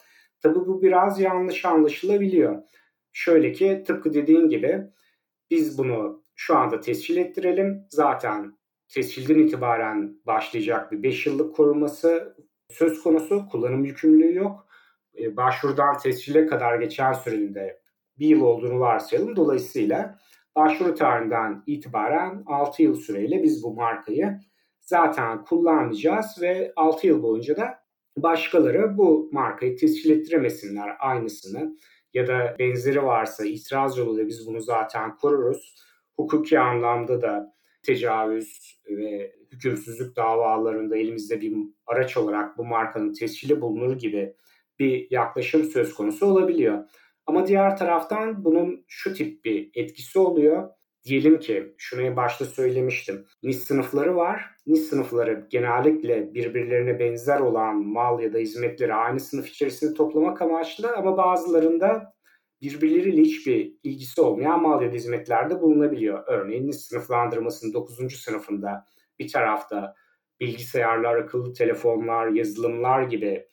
[0.41, 2.63] Tabi bu biraz yanlış anlaşılabiliyor.
[3.13, 4.83] Şöyle ki tıpkı dediğin gibi
[5.51, 7.87] biz bunu şu anda tescil ettirelim.
[7.91, 8.62] Zaten
[8.95, 12.37] tescilden itibaren başlayacak bir 5 yıllık koruması
[12.71, 13.49] söz konusu.
[13.51, 14.67] Kullanım yükümlülüğü yok.
[15.19, 17.81] E, başvurudan tescile kadar geçen sürenin de
[18.19, 19.37] bir yıl olduğunu varsayalım.
[19.37, 20.19] Dolayısıyla
[20.57, 24.41] başvuru tarihinden itibaren 6 yıl süreyle biz bu markayı
[24.81, 27.83] zaten kullanmayacağız ve 6 yıl boyunca da
[28.17, 31.77] başkaları bu markayı tescil ettiremesinler aynısını
[32.15, 35.75] ya da benzeri varsa itiraz yoluyla biz bunu zaten koruruz.
[36.17, 43.99] Hukuki anlamda da tecavüz ve hükümsüzlük davalarında elimizde bir araç olarak bu markanın tescili bulunur
[43.99, 44.35] gibi
[44.79, 46.85] bir yaklaşım söz konusu olabiliyor.
[47.27, 50.69] Ama diğer taraftan bunun şu tip bir etkisi oluyor.
[51.05, 53.27] Diyelim ki şunu başta söylemiştim.
[53.43, 54.45] NIS sınıfları var.
[54.67, 60.97] NIS sınıfları genellikle birbirlerine benzer olan mal ya da hizmetleri aynı sınıf içerisinde toplamak amaçlı
[60.97, 62.15] ama bazılarında
[62.63, 66.25] birbirleriyle hiçbir ilgisi olmayan mal ya da hizmetlerde bulunabiliyor.
[66.27, 68.17] Örneğin sınıflandırmasının 9.
[68.17, 68.87] sınıfında
[69.19, 69.95] bir tarafta
[70.41, 73.47] bilgisayarlar, akıllı telefonlar, yazılımlar gibi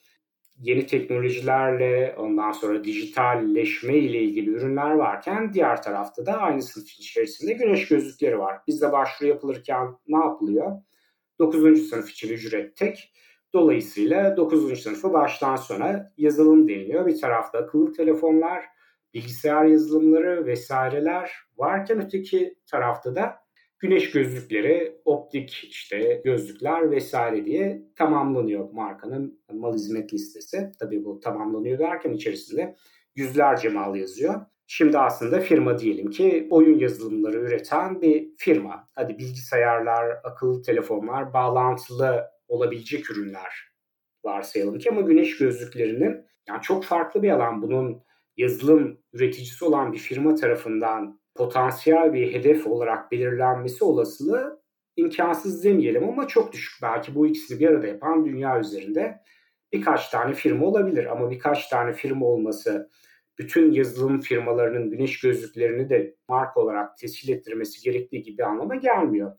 [0.59, 7.53] yeni teknolojilerle ondan sonra dijitalleşme ile ilgili ürünler varken diğer tarafta da aynı sınıf içerisinde
[7.53, 8.59] güneş gözlükleri var.
[8.67, 10.71] Bizde başvuru yapılırken ne yapılıyor?
[11.39, 11.89] 9.
[11.89, 13.13] sınıf için ücret tek.
[13.53, 14.81] Dolayısıyla 9.
[14.81, 17.05] sınıfı baştan sona yazılım deniliyor.
[17.05, 18.65] Bir tarafta akıllı telefonlar,
[19.13, 23.35] bilgisayar yazılımları vesaireler varken öteki tarafta da
[23.79, 30.71] güneş gözlükleri, optik işte gözlükler vesaire diye tamamlanıyor markanın mal hizmet listesi.
[30.79, 32.75] Tabii bu tamamlanıyor derken içerisinde
[33.15, 34.45] yüzlerce mal yazıyor.
[34.67, 38.87] Şimdi aslında firma diyelim ki oyun yazılımları üreten bir firma.
[38.95, 43.69] Hadi bilgisayarlar, akıllı telefonlar, bağlantılı olabilecek ürünler
[44.23, 47.61] varsayalım ki ama güneş gözlüklerinin yani çok farklı bir alan.
[47.61, 48.03] Bunun
[48.39, 54.61] yazılım üreticisi olan bir firma tarafından potansiyel bir hedef olarak belirlenmesi olasılığı
[54.95, 56.73] imkansız demeyelim ama çok düşük.
[56.81, 59.19] Belki bu ikisini bir arada yapan dünya üzerinde
[59.73, 62.89] birkaç tane firma olabilir ama birkaç tane firma olması
[63.39, 69.31] bütün yazılım firmalarının güneş gözlüklerini de marka olarak tescil ettirmesi gerektiği gibi anlama gelmiyor.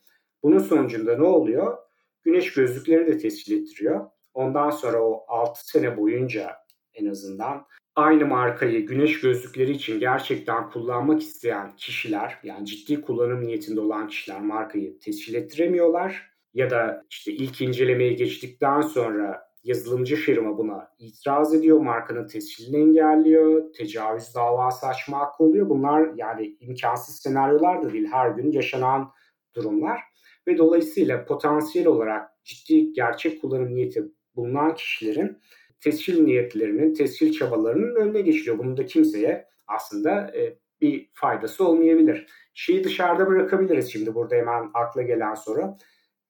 [0.43, 1.79] Bunun sonucunda ne oluyor?
[2.23, 4.07] Güneş gözlükleri de tescil ettiriyor.
[4.35, 6.57] Ondan sonra o 6 sene boyunca
[6.95, 13.81] en azından aynı markayı güneş gözlükleri için gerçekten kullanmak isteyen kişiler yani ciddi kullanım niyetinde
[13.81, 20.88] olan kişiler markayı tescil ettiremiyorlar ya da işte ilk incelemeye geçtikten sonra yazılımcı firma buna
[20.98, 25.68] itiraz ediyor, markanın tescilini engelliyor, tecavüz davası açma hakkı oluyor.
[25.68, 29.11] Bunlar yani imkansız senaryolar da değil, her gün yaşanan
[29.55, 30.00] durumlar
[30.48, 34.05] ve dolayısıyla potansiyel olarak ciddi gerçek kullanım niyeti
[34.37, 35.38] bulunan kişilerin
[35.81, 38.59] tescil niyetlerinin, tescil çabalarının önüne geçiliyor.
[38.59, 42.27] Bunun da kimseye aslında e, bir faydası olmayabilir.
[42.55, 45.77] Şeyi dışarıda bırakabiliriz şimdi burada hemen akla gelen soru.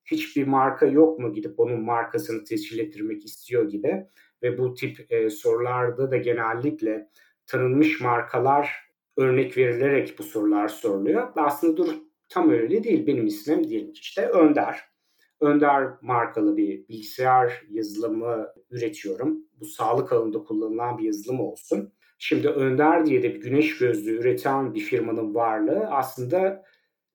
[0.04, 4.06] Hiçbir marka yok mu gidip onun markasını tescil ettirmek istiyor gibi
[4.42, 7.08] ve bu tip e, sorularda da genellikle
[7.46, 11.28] tanınmış markalar örnek verilerek bu sorular soruluyor.
[11.36, 11.94] Aslında dur
[12.28, 13.06] tam öyle değil.
[13.06, 14.89] Benim ismim diyelim ki işte Önder.
[15.40, 19.38] Önder markalı bir bilgisayar yazılımı üretiyorum.
[19.60, 21.92] Bu sağlık alanında kullanılan bir yazılım olsun.
[22.18, 26.64] Şimdi Önder diye de bir güneş gözlüğü üreten bir firmanın varlığı aslında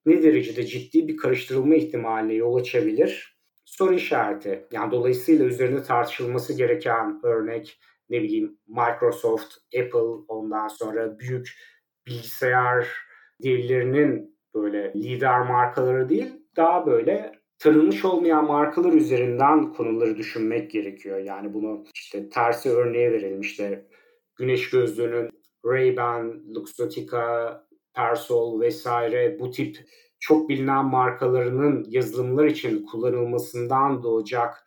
[0.06, 3.36] ne derecede ciddi bir karıştırılma ihtimaline yol açabilir?
[3.64, 4.66] Soru işareti.
[4.72, 11.48] Yani dolayısıyla üzerinde tartışılması gereken örnek ne bileyim Microsoft, Apple ondan sonra büyük
[12.06, 12.88] bilgisayar
[13.42, 21.18] devlerinin böyle lider markaları değil daha böyle tanınmış olmayan markalar üzerinden konuları düşünmek gerekiyor.
[21.18, 23.40] Yani bunu işte tersi örneğe verelim.
[23.40, 23.86] İşte
[24.36, 25.30] güneş gözlüğünün
[25.64, 29.76] Ray-Ban, Luxottica, Persol vesaire bu tip
[30.20, 34.66] çok bilinen markalarının yazılımlar için kullanılmasından doğacak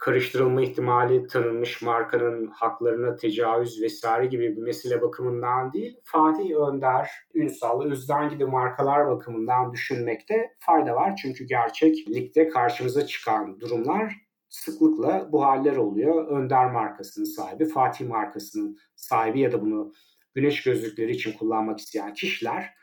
[0.00, 7.82] karıştırılma ihtimali tanınmış markanın haklarına tecavüz vesaire gibi bir mesele bakımından değil, Fatih Önder, Ünsal,
[7.82, 11.16] Özden gibi markalar bakımından düşünmekte fayda var.
[11.22, 14.14] Çünkü gerçeklikte karşımıza çıkan durumlar
[14.48, 16.28] sıklıkla bu haller oluyor.
[16.28, 19.92] Önder markasının sahibi, Fatih markasının sahibi ya da bunu
[20.34, 22.74] güneş gözlükleri için kullanmak isteyen kişiler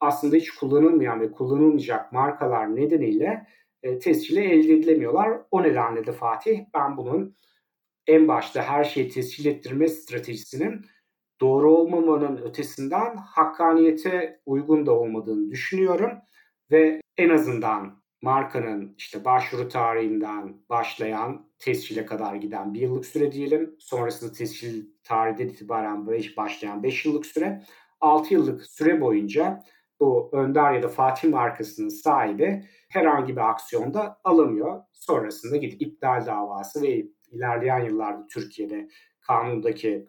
[0.00, 3.46] aslında hiç kullanılmayan ve kullanılmayacak markalar nedeniyle
[3.86, 5.40] e, tescili elde edilemiyorlar.
[5.50, 7.36] O nedenle de Fatih ben bunun
[8.06, 10.86] en başta her şeyi tescil ettirme stratejisinin
[11.40, 16.12] doğru olmamanın ötesinden hakkaniyete uygun da olmadığını düşünüyorum
[16.70, 23.76] ve en azından markanın işte başvuru tarihinden başlayan tescile kadar giden bir yıllık süre diyelim.
[23.78, 27.62] Sonrasında tescil tarihinden itibaren başlayan 5 yıllık süre.
[28.00, 29.64] 6 yıllık süre boyunca
[30.00, 34.82] bu Önder ya da Fatih markasının sahibi herhangi bir aksiyonda alamıyor.
[34.92, 38.88] Sonrasında gidip iptal davası ve ilerleyen yıllarda Türkiye'de
[39.20, 40.06] kanundaki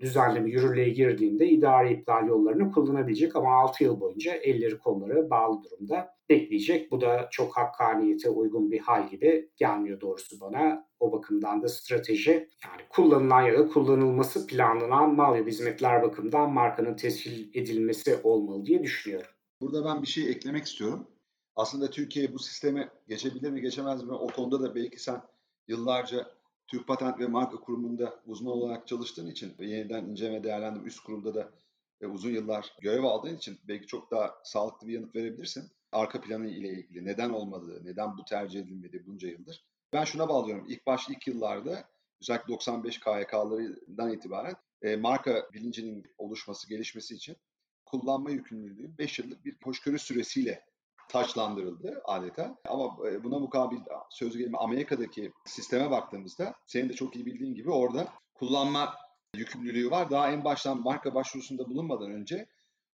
[0.00, 6.14] düzenleme yürürlüğe girdiğinde idari iptal yollarını kullanabilecek ama 6 yıl boyunca elleri kolları bağlı durumda
[6.28, 6.90] bekleyecek.
[6.90, 10.86] Bu da çok hakkaniyete uygun bir hal gibi gelmiyor doğrusu bana.
[11.00, 16.96] O bakımdan da strateji yani kullanılan ya da kullanılması planlanan mal ya hizmetler bakımından markanın
[16.96, 19.29] tescil edilmesi olmalı diye düşünüyorum.
[19.60, 21.06] Burada ben bir şey eklemek istiyorum.
[21.56, 25.22] Aslında Türkiye bu sisteme geçebilir mi geçemez mi o konuda da belki sen
[25.68, 26.30] yıllarca
[26.66, 31.34] Türk Patent ve Marka Kurumu'nda uzman olarak çalıştığın için ve yeniden inceleme değerlendirme üst kurumda
[31.34, 31.50] da
[32.00, 35.70] e, uzun yıllar görev aldığın için belki çok daha sağlıklı bir yanıt verebilirsin.
[35.92, 39.64] Arka planı ile ilgili neden olmadığı, neden bu tercih edilmedi bunca yıldır.
[39.92, 40.66] Ben şuna bağlıyorum.
[40.68, 41.88] İlk baş ilk yıllarda
[42.22, 47.36] özellikle 95 KYK'larından itibaren e, marka bilincinin oluşması, gelişmesi için
[47.90, 50.64] kullanma yükümlülüğü 5 yıllık bir hoşgörü süresiyle
[51.08, 52.58] taçlandırıldı adeta.
[52.68, 53.78] Ama e, buna mukabil
[54.10, 58.94] söz gelimi Amerika'daki sisteme baktığımızda senin de çok iyi bildiğin gibi orada kullanma
[59.34, 60.10] yükümlülüğü var.
[60.10, 62.46] Daha en baştan marka başvurusunda bulunmadan önce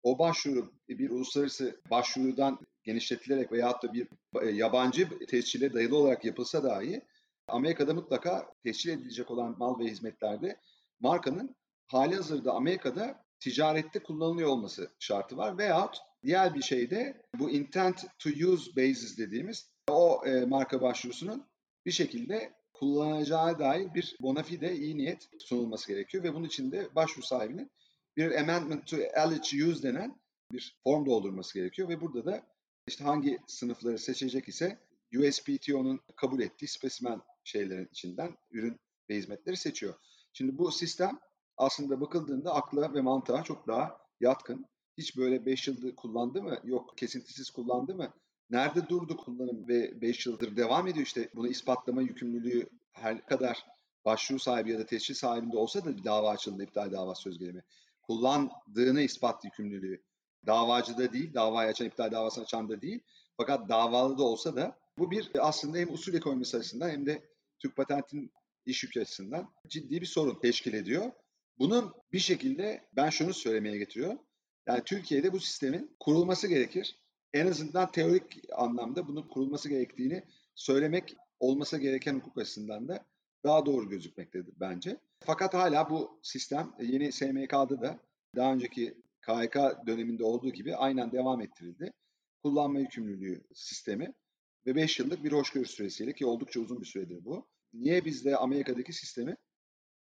[0.03, 4.09] o başvuru bir uluslararası başvurudan genişletilerek veyahut da bir
[4.43, 7.03] e, yabancı tescile dayalı olarak yapılsa dahi
[7.49, 10.61] Amerika'da mutlaka tescil edilecek olan mal ve hizmetlerde
[11.01, 15.59] markanın hali hazırda Amerika'da ticarette kullanılıyor olması şartı var.
[15.59, 21.47] Veyahut diğer bir şey de bu intent to use basis dediğimiz o e, marka başvurusunun
[21.87, 26.25] bir şekilde kullanacağı dair bir bona fide iyi niyet sunulması gerekiyor.
[26.25, 27.71] Ve bunun için de başvuru sahibinin
[28.17, 30.21] bir amendment to eligible use denen
[30.53, 31.89] bir form doldurması gerekiyor.
[31.89, 32.47] Ve burada da
[32.89, 34.79] işte hangi sınıfları seçecek ise
[35.19, 39.95] USPTO'nun kabul ettiği spesimen şeylerin içinden ürün ve hizmetleri seçiyor.
[40.33, 41.19] Şimdi bu sistem
[41.57, 44.67] aslında bakıldığında akla ve mantığa çok daha yatkın.
[44.99, 46.59] Hiç böyle 5 yıldır kullandı mı?
[46.65, 48.09] Yok kesintisiz kullandı mı?
[48.51, 53.67] Nerede durdu kullanım ve 5 yıldır devam ediyor işte bunu ispatlama yükümlülüğü her kadar
[54.05, 57.63] başvuru sahibi ya da tescil sahibinde olsa da bir dava açıldı iptal dava söz gelimi.
[58.03, 60.03] Kullandığını ispat yükümlülüğü
[60.47, 63.01] davacıda değil, davayı açan iptal davasını açan da değil.
[63.37, 67.23] Fakat davalı da olsa da bu bir aslında hem usul ekonomisi açısından hem de
[67.59, 68.33] Türk Patent'in
[68.67, 71.13] iş yükü açısından ciddi bir sorun teşkil ediyor.
[71.63, 74.19] Bunun bir şekilde ben şunu söylemeye getiriyor.
[74.67, 76.97] Yani Türkiye'de bu sistemin kurulması gerekir.
[77.33, 80.23] En azından teorik anlamda bunun kurulması gerektiğini
[80.55, 83.05] söylemek olması gereken hukuk açısından da
[83.45, 84.97] daha doğru gözükmektedir bence.
[85.21, 87.99] Fakat hala bu sistem yeni SMK'da da
[88.37, 91.93] daha önceki KHK döneminde olduğu gibi aynen devam ettirildi.
[92.43, 94.13] Kullanma yükümlülüğü sistemi
[94.67, 97.47] ve 5 yıllık bir hoşgörü süresiyle ki oldukça uzun bir süredir bu.
[97.73, 99.37] Niye biz de Amerika'daki sistemi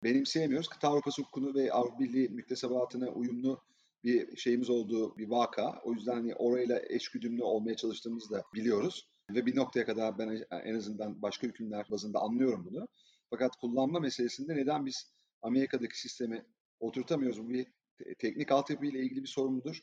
[0.05, 0.69] benimseyemiyoruz.
[0.69, 3.63] Kıta Avrupası hukukunu ve Avrupa Birliği müktesebatına uyumlu
[4.05, 5.81] bir şeyimiz olduğu bir vaka.
[5.85, 9.09] O yüzden hani orayla eşgüdümlü olmaya çalıştığımızı da biliyoruz.
[9.31, 12.89] Ve bir noktaya kadar ben en azından başka hükümler bazında anlıyorum bunu.
[13.31, 15.13] Fakat kullanma meselesinde neden biz
[15.43, 16.47] Amerika'daki sistemi
[16.81, 17.43] oturtamıyoruz?
[17.43, 17.67] Bu bir
[18.19, 19.81] teknik altyapı ile ilgili bir sorun mudur?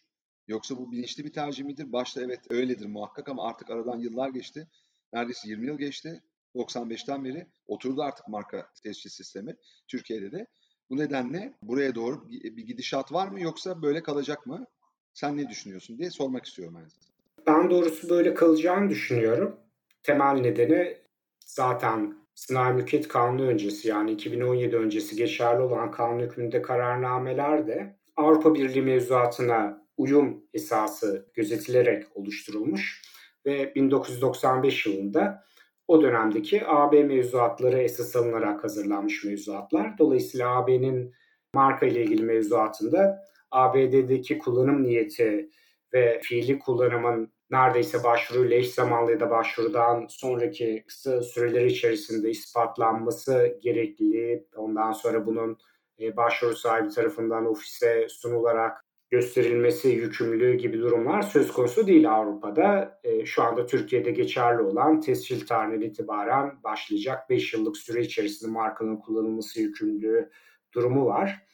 [0.48, 1.92] Yoksa bu bilinçli bir tercih midir?
[1.92, 4.68] Başta evet öyledir muhakkak ama artık aradan yıllar geçti.
[5.14, 6.24] Neredeyse 20 yıl geçti.
[6.56, 9.56] 95'ten beri oturdu artık marka tescil sistemi
[9.88, 10.48] Türkiye'de de.
[10.90, 14.66] Bu nedenle buraya doğru bir gidişat var mı yoksa böyle kalacak mı?
[15.14, 17.10] Sen ne düşünüyorsun diye sormak istiyorum aynı zamanda.
[17.48, 19.60] Ben doğrusu böyle kalacağını düşünüyorum.
[20.04, 20.98] Temel nedeni
[21.46, 28.56] zaten Sınai Mülkiyet Kanunu öncesi yani 2017 öncesi geçerli olan kanun hükmünde kararnameler de Avrupa
[28.56, 33.02] Birliği mevzuatına uyum esası gözetilerek oluşturulmuş
[33.46, 35.44] ve 1995 yılında
[35.90, 39.98] o dönemdeki AB mevzuatları esas alınarak hazırlanmış mevzuatlar.
[39.98, 41.14] Dolayısıyla AB'nin
[41.54, 45.50] marka ile ilgili mevzuatında ABD'deki kullanım niyeti
[45.94, 53.60] ve fiili kullanımın neredeyse başvuruyla eş zamanlı ya da başvurudan sonraki kısa süreler içerisinde ispatlanması
[53.64, 55.58] gerekliliği, ondan sonra bunun
[56.00, 63.00] e, başvuru sahibi tarafından ofise sunularak gösterilmesi yükümlülüğü gibi durumlar söz konusu değil Avrupa'da.
[63.04, 68.98] E, şu anda Türkiye'de geçerli olan tescil tarihinden itibaren başlayacak 5 yıllık süre içerisinde markanın
[68.98, 70.30] kullanılması yükümlülüğü
[70.74, 71.46] durumu var.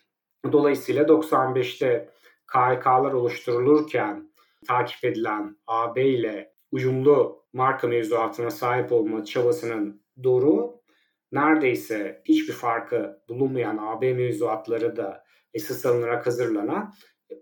[0.51, 2.09] Dolayısıyla 95'te
[2.47, 4.31] KHK'lar oluşturulurken
[4.67, 10.81] takip edilen AB ile uyumlu marka mevzuatına sahip olma çabasının doğru
[11.31, 16.93] neredeyse hiçbir farkı bulunmayan AB mevzuatları da esas alınarak hazırlanan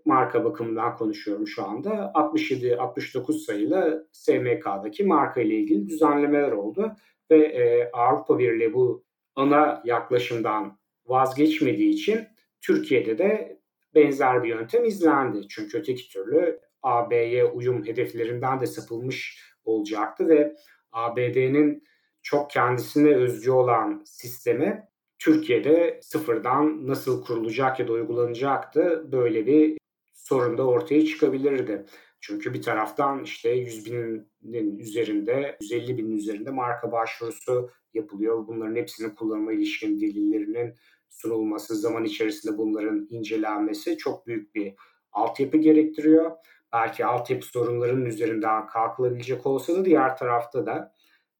[0.04, 2.12] marka bakımından konuşuyorum şu anda.
[2.14, 6.92] 67-69 sayılı SMK'daki marka ile ilgili düzenlemeler oldu
[7.30, 9.04] ve e, Avrupa Birliği bu
[9.36, 12.20] ana yaklaşımdan vazgeçmediği için
[12.60, 13.60] Türkiye'de de
[13.94, 15.48] benzer bir yöntem izlendi.
[15.48, 20.56] Çünkü öteki türlü AB'ye uyum hedeflerinden de sapılmış olacaktı ve
[20.92, 21.84] ABD'nin
[22.22, 29.78] çok kendisine özgü olan sistemi Türkiye'de sıfırdan nasıl kurulacak ya da uygulanacaktı böyle bir
[30.12, 31.84] sorun da ortaya çıkabilirdi.
[32.20, 38.46] Çünkü bir taraftan işte 100 binin üzerinde, 150 binin üzerinde marka başvurusu yapılıyor.
[38.46, 40.74] Bunların hepsinin kullanıma ilişkin delillerinin
[41.08, 44.74] sunulması, zaman içerisinde bunların incelenmesi çok büyük bir
[45.12, 46.30] altyapı gerektiriyor.
[46.72, 50.92] Belki altyapı sorunlarının üzerinden kalkılabilecek olsa da diğer tarafta da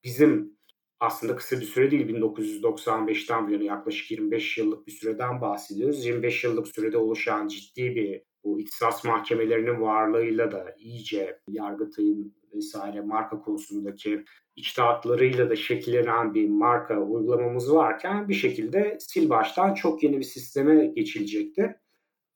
[0.05, 0.57] bizim
[1.01, 6.07] aslında kısa bir süre değil 1995'ten bu yana yaklaşık 25 yıllık bir süreden bahsediyoruz.
[6.07, 13.41] 25 yıllık sürede oluşan ciddi bir bu ihtisas mahkemelerinin varlığıyla da iyice Yargıtay'ın vesaire marka
[13.41, 14.25] konusundaki
[14.57, 20.87] içtihatlarıyla da şekillenen bir marka uygulamamız varken bir şekilde sil baştan çok yeni bir sisteme
[20.87, 21.77] geçilecekti.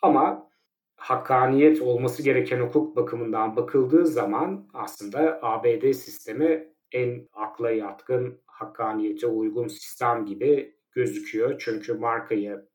[0.03, 0.49] Ama
[0.97, 9.69] hakkaniyet olması gereken hukuk bakımından bakıldığı zaman aslında ABD sistemi en akla yatkın, hakkaniyete uygun
[9.69, 11.57] sistem gibi gözüküyor.
[11.59, 12.69] Çünkü markayı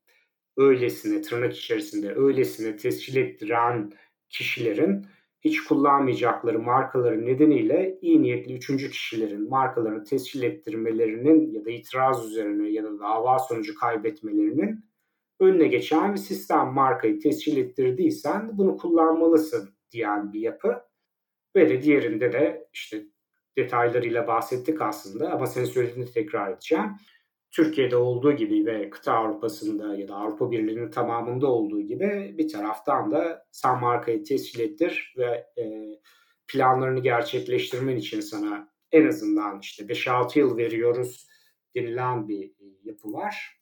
[0.56, 3.92] öylesine tırnak içerisinde öylesine tescil ettiren
[4.28, 5.06] kişilerin
[5.40, 12.68] hiç kullanmayacakları markaları nedeniyle iyi niyetli üçüncü kişilerin markalarını tescil ettirmelerinin ya da itiraz üzerine
[12.68, 14.84] ya da dava sonucu kaybetmelerinin
[15.40, 20.82] önüne geçen bir sistem markayı tescil ettirdiysen bunu kullanmalısın diyen bir yapı.
[21.56, 23.04] Ve de diğerinde de işte
[23.56, 26.90] detaylarıyla bahsettik aslında ama senin söylediğini tekrar edeceğim.
[27.50, 33.12] Türkiye'de olduğu gibi ve kıta Avrupa'sında ya da Avrupa Birliği'nin tamamında olduğu gibi bir taraftan
[33.12, 35.64] da sen markayı tescil ettir ve e,
[36.48, 41.28] planlarını gerçekleştirmen için sana en azından işte 5-6 yıl veriyoruz
[41.76, 43.60] denilen bir yapı var.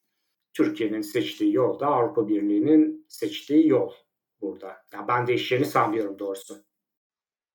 [0.52, 3.92] Türkiye'nin seçtiği yol da Avrupa Birliği'nin seçtiği yol
[4.40, 4.76] burada.
[4.92, 6.64] Yani ben değişeceğini sanmıyorum doğrusu.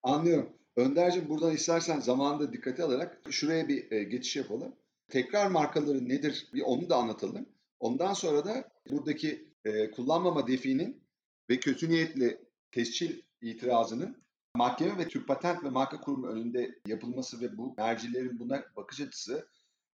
[0.04, 0.57] Anlıyorum.
[0.78, 4.76] Önderciğim buradan istersen zamanında dikkate alarak şuraya bir e, geçiş yapalım.
[5.10, 7.50] Tekrar markaları nedir bir onu da anlatalım.
[7.80, 11.04] Ondan sonra da buradaki e, kullanmama definin
[11.50, 14.24] ve kötü niyetli tescil itirazının
[14.56, 19.48] mahkeme ve Türk Patent ve Marka Kurumu önünde yapılması ve bu mercilerin buna bakış açısı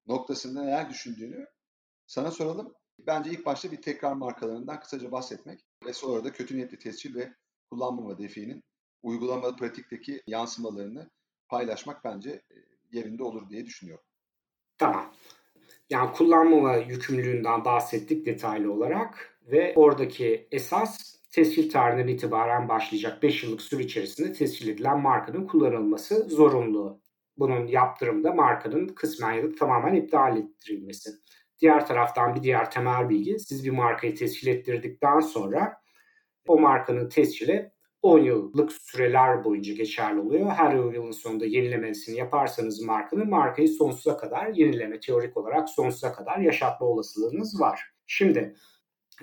[0.08, 1.48] noktasında neler düşündüğünü
[2.08, 2.74] sana soralım.
[3.00, 7.34] Bence ilk başta bir tekrar markalarından kısaca bahsetmek ve sonra da kötü niyetli tescil ve
[7.69, 8.63] kullanmama definin
[9.03, 11.09] uygulama pratikteki yansımalarını
[11.47, 12.55] paylaşmak bence e,
[12.91, 14.05] yerinde olur diye düşünüyorum.
[14.77, 15.13] Tamam.
[15.89, 23.61] Yani kullanmama yükümlülüğünden bahsettik detaylı olarak ve oradaki esas tescil tarihinden itibaren başlayacak 5 yıllık
[23.61, 27.01] süre içerisinde tescil edilen markanın kullanılması zorunlu.
[27.37, 31.10] Bunun yaptırımda markanın kısmen ya da tamamen iptal ettirilmesi.
[31.60, 35.77] Diğer taraftan bir diğer temel bilgi siz bir markayı tescil ettirdikten sonra
[36.47, 37.73] o markanın tescili
[38.04, 40.49] 10 yıllık süreler boyunca geçerli oluyor.
[40.49, 46.87] Her yılın sonunda yenilemesini yaparsanız markanın markayı sonsuza kadar yenileme teorik olarak sonsuza kadar yaşatma
[46.87, 47.81] olasılığınız var.
[48.08, 48.56] Şimdi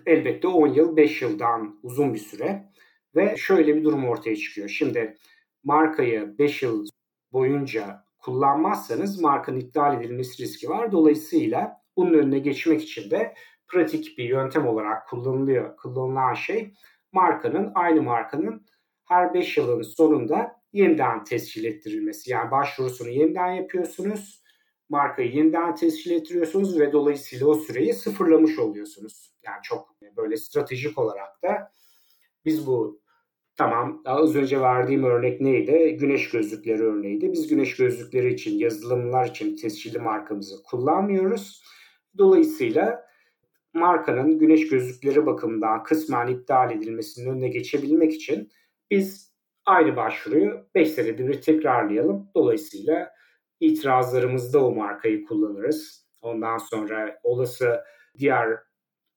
[0.06, 2.68] elbette 10 yıl 5 yıldan uzun bir süre
[3.16, 4.68] ve şöyle bir durum ortaya çıkıyor.
[4.68, 5.14] Şimdi
[5.64, 6.86] markayı 5 yıl
[7.32, 10.92] boyunca kullanmazsanız markanın iptal edilmesi riski var.
[10.92, 13.34] Dolayısıyla bunun önüne geçmek için de
[13.68, 15.76] pratik bir yöntem olarak kullanılıyor.
[15.76, 16.74] Kullanılan şey
[17.12, 18.66] markanın aynı markanın
[19.04, 22.30] her 5 yılın sonunda yeniden tescil ettirilmesi.
[22.30, 24.42] Yani başvurusunu yeniden yapıyorsunuz,
[24.88, 29.34] markayı yeniden tescil ettiriyorsunuz ve dolayısıyla o süreyi sıfırlamış oluyorsunuz.
[29.42, 31.72] Yani çok böyle stratejik olarak da
[32.44, 33.00] biz bu
[33.60, 35.96] Tamam az önce verdiğim örnek neydi?
[36.00, 37.32] Güneş gözlükleri örneğiydi.
[37.32, 41.62] Biz güneş gözlükleri için, yazılımlar için tescilli markamızı kullanmıyoruz.
[42.18, 43.09] Dolayısıyla
[43.74, 48.52] markanın güneş gözlükleri bakımından kısmen iptal edilmesinin önüne geçebilmek için
[48.90, 49.32] biz
[49.66, 52.28] aynı başvuruyu 5 senede bir tekrarlayalım.
[52.34, 53.10] Dolayısıyla
[53.60, 56.06] itirazlarımızda o markayı kullanırız.
[56.22, 57.80] Ondan sonra olası
[58.18, 58.58] diğer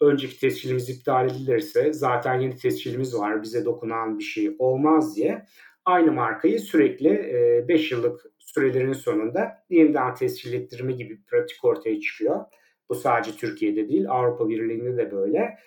[0.02, 5.46] önceki tescilimiz iptal edilirse zaten yeni tescilimiz var bize dokunan bir şey olmaz diye
[5.86, 7.10] aynı markayı sürekli
[7.68, 12.46] 5 e, yıllık sürelerin sonunda yeniden tescil ettirme gibi bir pratik ortaya çıkıyor.
[12.90, 15.60] Bu sadece Türkiye'de değil Avrupa Birliği'nde de böyle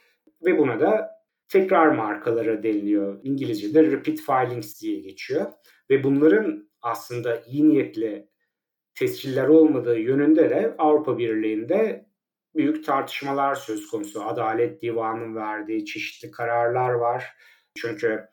[0.45, 1.11] ve buna da
[1.49, 3.21] tekrar markaları deniliyor.
[3.23, 5.53] İngilizce'de repeat filings diye geçiyor
[5.91, 8.29] ve bunların aslında iyi niyetli
[8.95, 12.07] tesciller olmadığı yönünde de Avrupa Birliği'nde
[12.57, 14.25] büyük tartışmalar söz konusu.
[14.25, 17.37] Adalet Divanı'nın verdiği çeşitli kararlar var.
[17.77, 18.29] Çünkü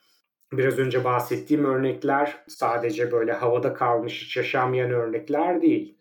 [0.53, 5.97] biraz önce bahsettiğim örnekler sadece böyle havada kalmış hiç yaşamayan örnekler değil.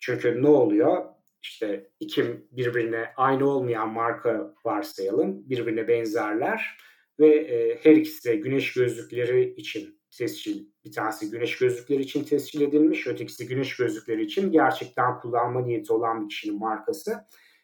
[0.00, 1.04] Çünkü ne oluyor?
[1.50, 5.50] İşte iki birbirine aynı olmayan marka varsayalım.
[5.50, 6.78] Birbirine benzerler
[7.20, 10.66] ve e, her ikisi de güneş gözlükleri için tescil.
[10.84, 16.24] Bir tanesi güneş gözlükleri için tescil edilmiş, ötekisi güneş gözlükleri için gerçekten kullanma niyeti olan
[16.24, 17.14] bir kişinin markası.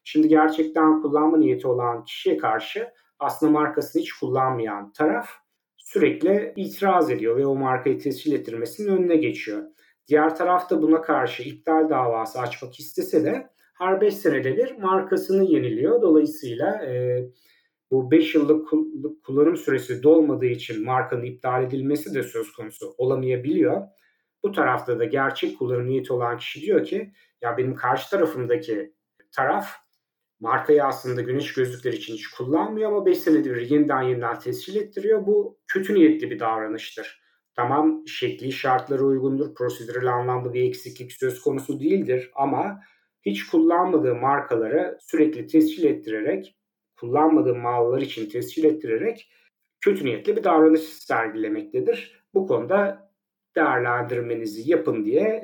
[0.04, 5.30] Şimdi gerçekten kullanma niyeti olan kişiye karşı aslında markasını hiç kullanmayan taraf
[5.76, 9.62] sürekli itiraz ediyor ve o markayı tescil ettirmesinin önüne geçiyor.
[10.08, 13.51] Diğer taraf da buna karşı iptal davası açmak istese de
[13.82, 16.02] her 5 senede bir markasını yeniliyor.
[16.02, 17.24] Dolayısıyla e,
[17.90, 18.68] bu 5 yıllık
[19.24, 23.82] kullanım süresi dolmadığı için markanın iptal edilmesi de söz konusu olamayabiliyor.
[24.42, 27.12] Bu tarafta da gerçek kullanım niyeti olan kişi diyor ki
[27.42, 28.92] ya benim karşı tarafımdaki
[29.32, 29.68] taraf
[30.40, 35.26] markayı aslında güneş gözlükleri için hiç kullanmıyor ama 5 senedir yeniden yeniden tescil ettiriyor.
[35.26, 37.22] Bu kötü niyetli bir davranıştır.
[37.54, 42.80] Tamam şekli şartlara uygundur, prosedürel anlamda bir eksiklik söz konusu değildir ama
[43.22, 46.56] hiç kullanmadığı markaları sürekli tescil ettirerek,
[46.96, 49.30] kullanmadığı mallar için tescil ettirerek
[49.80, 52.24] kötü niyetli bir davranış sergilemektedir.
[52.34, 53.10] Bu konuda
[53.56, 55.42] değerlendirmenizi yapın diye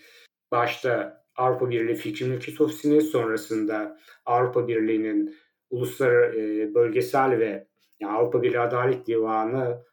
[0.50, 5.36] başta Avrupa Birliği Fikri Mülkiyet Ofisi'nin sonrasında Avrupa Birliği'nin
[5.70, 7.66] uluslararası e, bölgesel ve
[8.00, 9.84] yani Avrupa Birliği Adalet Divanı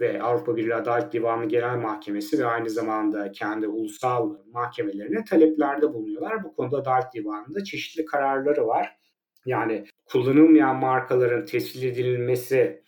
[0.00, 6.44] ve Avrupa Birliği Adalet Divanı Genel Mahkemesi ve aynı zamanda kendi ulusal mahkemelerine taleplerde bulunuyorlar.
[6.44, 8.98] Bu konuda Adalet Divanı'nda çeşitli kararları var.
[9.46, 12.82] Yani kullanılmayan markaların tescil edilmesi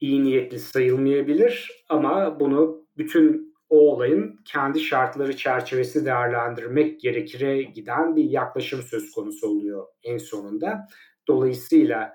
[0.00, 8.24] iyi niyetli sayılmayabilir ama bunu bütün o olayın kendi şartları çerçevesi değerlendirmek gerekire giden bir
[8.24, 10.88] yaklaşım söz konusu oluyor en sonunda.
[11.28, 12.14] Dolayısıyla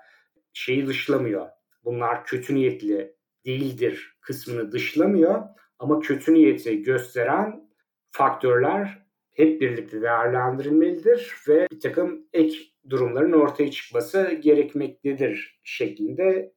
[0.52, 1.46] şeyi dışlamıyor.
[1.84, 3.17] Bunlar kötü niyetli
[3.48, 5.42] değildir kısmını dışlamıyor
[5.78, 7.68] ama kötü niyeti gösteren
[8.10, 12.58] faktörler hep birlikte değerlendirilmelidir ve bir takım ek
[12.90, 16.52] durumların ortaya çıkması gerekmektedir şeklinde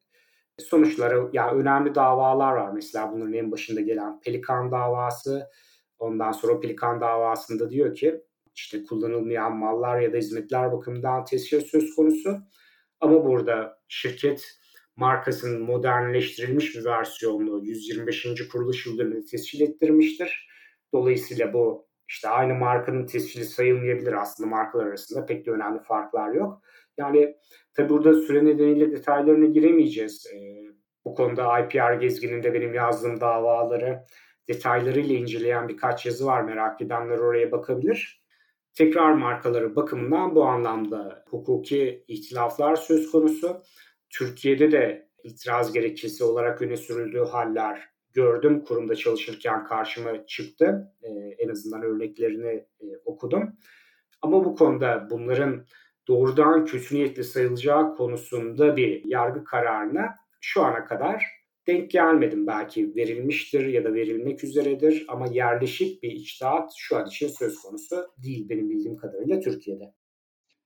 [0.60, 2.72] sonuçları yani önemli davalar var.
[2.72, 5.48] Mesela bunların en başında gelen Pelikan davası.
[6.00, 8.22] Ondan sonra Pelikan davasında diyor ki
[8.56, 12.38] işte kullanılmayan mallar ya da hizmetler bakımından tescil söz konusu.
[13.00, 14.61] Ama burada şirket
[14.96, 18.48] markasının modernleştirilmiş bir versiyonunu 125.
[18.52, 20.48] kuruluş yıldönümünde tescil ettirmiştir.
[20.94, 26.62] Dolayısıyla bu işte aynı markanın tescili sayılmayabilir aslında markalar arasında pek de önemli farklar yok.
[26.98, 27.36] Yani
[27.74, 30.28] tabi burada süre nedeniyle detaylarına giremeyeceğiz.
[30.34, 30.38] E,
[31.06, 34.06] bu konuda IPR gezgininde benim yazdığım davaları
[34.48, 36.42] detaylarıyla inceleyen birkaç yazı var.
[36.42, 38.22] Merak edenler oraya bakabilir.
[38.74, 43.62] Tekrar markaları bakımından bu anlamda hukuki ihtilaflar söz konusu.
[44.12, 48.64] Türkiye'de de itiraz gerekçesi olarak öne sürüldüğü haller gördüm.
[48.64, 50.94] Kurumda çalışırken karşıma çıktı.
[51.04, 53.58] Ee, en azından örneklerini e, okudum.
[54.22, 55.66] Ama bu konuda bunların
[56.08, 61.26] doğrudan kötü niyetli sayılacağı konusunda bir yargı kararına şu ana kadar
[61.68, 62.48] denk gelmedim.
[62.48, 68.08] Belki verilmiştir ya da verilmek üzeredir ama yerleşik bir içtihat şu an için söz konusu
[68.18, 69.94] değil benim bildiğim kadarıyla Türkiye'de.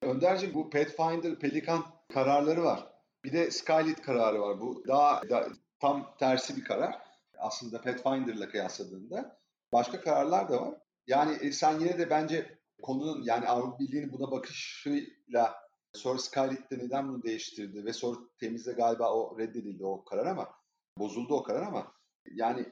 [0.01, 1.83] Önderciğim bu Pathfinder, Pelikan
[2.13, 2.94] kararları var.
[3.25, 4.61] Bir de Skylit kararı var.
[4.61, 5.47] Bu daha, daha
[5.79, 6.95] tam tersi bir karar.
[7.37, 9.39] Aslında Pathfinder'la kıyasladığında.
[9.71, 10.73] Başka kararlar da var.
[11.07, 15.55] Yani e, sen yine de bence konunun yani Avrupa Birliği'nin buna bakışıyla
[15.93, 20.49] sonra Skylight'te neden bunu değiştirdi ve sonra temizde galiba o reddedildi o karar ama
[20.97, 21.91] bozuldu o karar ama
[22.25, 22.65] yani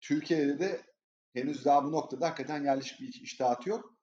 [0.00, 0.80] Türkiye'de de
[1.34, 3.94] henüz daha bu noktada hakikaten yerleşik bir iştahat yok.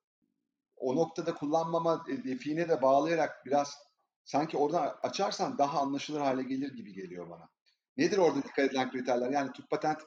[0.77, 3.86] O noktada kullanmama defiine de bağlayarak biraz
[4.27, 7.49] sanki oradan açarsan daha anlaşılır hale gelir gibi geliyor bana.
[7.97, 9.29] Nedir orada dikkat edilen kriterler?
[9.29, 9.97] Yani Türk Patent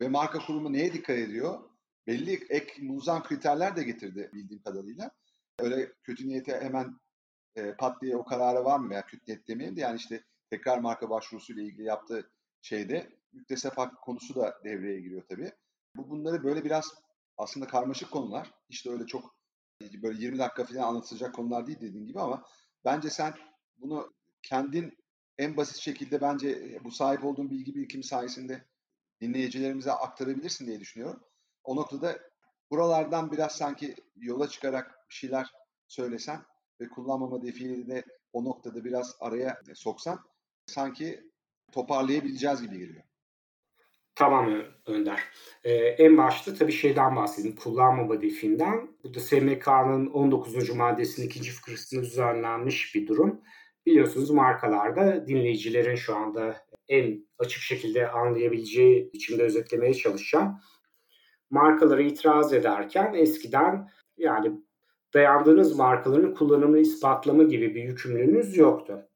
[0.00, 1.70] ve marka kurumu neye dikkat ediyor?
[2.06, 5.10] Belli ek muzam kriterler de getirdi bildiğim kadarıyla.
[5.58, 7.00] Öyle kötü niyete hemen
[7.56, 10.78] e, pat diye o karara var mı veya kötü niyet demeyeyim de yani işte tekrar
[10.78, 12.30] marka başvurusuyla ilgili yaptığı
[12.62, 15.52] şeyde müktesep hak konusu da devreye giriyor tabii.
[15.96, 16.94] Bu bunları böyle biraz
[17.36, 18.54] aslında karmaşık konular.
[18.68, 19.36] İşte öyle çok
[20.02, 22.44] böyle 20 dakika falan anlatılacak konular değil dediğin gibi ama
[22.84, 23.34] bence sen
[23.76, 24.12] bunu
[24.42, 24.98] kendin
[25.38, 28.64] en basit şekilde bence bu sahip olduğun bilgi birikimi sayesinde
[29.20, 31.24] dinleyicilerimize aktarabilirsin diye düşünüyorum.
[31.64, 32.18] O noktada
[32.70, 35.46] buralardan biraz sanki yola çıkarak bir şeyler
[35.88, 36.42] söylesen
[36.80, 40.18] ve kullanmama defilini de o noktada biraz araya soksan
[40.66, 41.30] sanki
[41.72, 43.04] toparlayabileceğiz gibi geliyor.
[44.14, 45.20] Tamam Önder.
[45.64, 47.56] Ee, en başta tabii şeyden bahsedeyim.
[47.56, 48.88] Kullanmama definden.
[49.04, 50.70] Bu da SMK'nın 19.
[50.70, 53.40] maddesinin ikinci fıkrasında düzenlenmiş bir durum.
[53.86, 56.56] Biliyorsunuz markalarda dinleyicilerin şu anda
[56.88, 60.58] en açık şekilde anlayabileceği biçimde özetlemeye çalışacağım.
[61.50, 64.52] Markalara itiraz ederken eskiden yani
[65.14, 69.08] dayandığınız markaların kullanımını ispatlama gibi bir yükümlülüğünüz yoktu.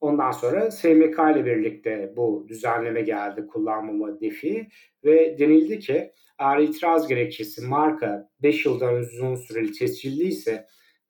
[0.00, 4.68] Ondan sonra SMK ile birlikte bu düzenleme geldi kullanmama defi
[5.04, 10.66] ve denildi ki eğer itiraz gerekçesi marka 5 yıldan uzun süreli tescilliyse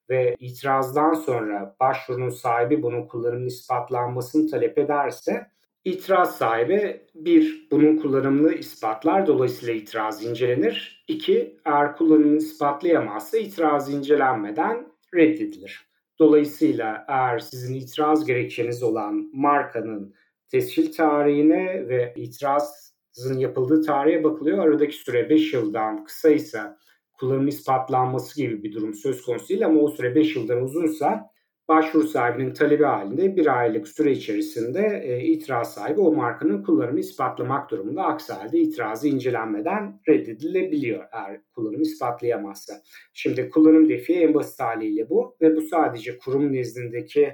[0.09, 5.47] ve itirazdan sonra başvurunun sahibi bunun kullanımının ispatlanmasını talep ederse
[5.85, 11.05] itiraz sahibi bir bunun kullanımını ispatlar dolayısıyla itiraz incelenir.
[11.07, 15.88] İki eğer kullanımını ispatlayamazsa itiraz incelenmeden reddedilir.
[16.19, 20.15] Dolayısıyla eğer sizin itiraz gerekçeniz olan markanın
[20.49, 24.57] tescil tarihine ve itirazın yapıldığı tarihe bakılıyor.
[24.57, 26.77] Aradaki süre 5 yıldan kısaysa
[27.13, 31.31] kullanım ispatlanması gibi bir durum söz konusu değil ama o süre 5 yıldan uzunsa
[31.69, 37.71] başvuru sahibinin talebi halinde bir aylık süre içerisinde e, itiraz sahibi o markanın kullanımı ispatlamak
[37.71, 38.03] durumunda.
[38.03, 42.73] Aksi halde itirazı incelenmeden reddedilebiliyor eğer kullanımı ispatlayamazsa.
[43.13, 47.33] Şimdi kullanım defi en basit haliyle bu ve bu sadece kurum nezdindeki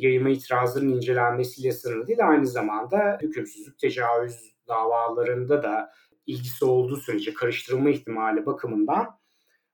[0.00, 2.28] yayıma itirazların incelenmesiyle sınırlı değil.
[2.28, 5.90] Aynı zamanda hükümsüzlük, tecavüz davalarında da
[6.26, 9.06] ilgisi olduğu sürece karıştırılma ihtimali bakımından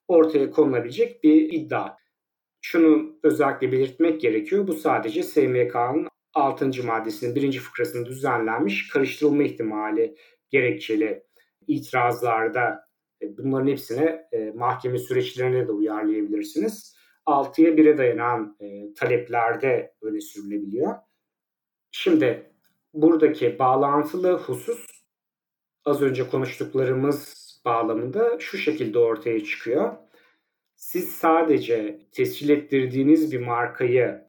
[0.09, 2.02] ortaya konulabilecek bir iddia
[2.63, 4.67] şunu özellikle belirtmek gerekiyor.
[4.67, 6.87] Bu sadece SMK'nın 6.
[6.87, 7.59] maddesinin 1.
[7.59, 10.17] fıkrasında düzenlenmiş karıştırılma ihtimali
[10.51, 11.23] gerekçeli
[11.67, 12.85] itirazlarda
[13.23, 16.97] e, bunların hepsine mahkeme süreçlerine de uyarlayabilirsiniz.
[17.27, 20.95] 6'ya 1'e dayanan e, taleplerde öne sürülebiliyor.
[21.91, 22.53] Şimdi
[22.95, 24.87] buradaki bağlantılı husus
[25.85, 29.93] az önce konuştuklarımız bağlamında şu şekilde ortaya çıkıyor
[30.83, 34.29] siz sadece tescil ettirdiğiniz bir markayı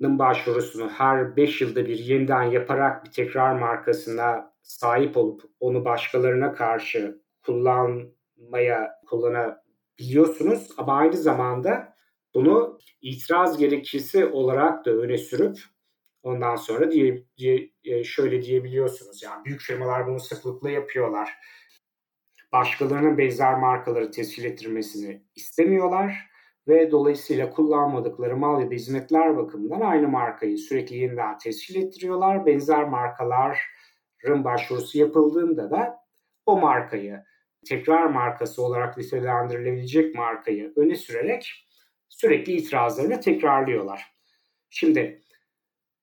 [0.00, 7.22] başvurusunu her 5 yılda bir yeniden yaparak bir tekrar markasına sahip olup onu başkalarına karşı
[7.42, 10.68] kullanmaya kullanabiliyorsunuz.
[10.76, 11.94] Ama aynı zamanda
[12.34, 15.58] bunu itiraz gerekçesi olarak da öne sürüp
[16.22, 19.22] ondan sonra diye, diye e, şöyle diyebiliyorsunuz.
[19.22, 21.30] Yani büyük firmalar bunu sıklıkla yapıyorlar
[22.52, 26.30] başkalarının benzer markaları tescil ettirmesini istemiyorlar
[26.68, 32.46] ve dolayısıyla kullanmadıkları mal ya da hizmetler bakımından aynı markayı sürekli yeniden tescil ettiriyorlar.
[32.46, 36.00] Benzer markaların başvurusu yapıldığında da
[36.46, 37.24] o markayı
[37.66, 41.66] tekrar markası olarak nitelendirilebilecek markayı öne sürerek
[42.08, 44.14] sürekli itirazlarını tekrarlıyorlar.
[44.70, 45.20] Şimdi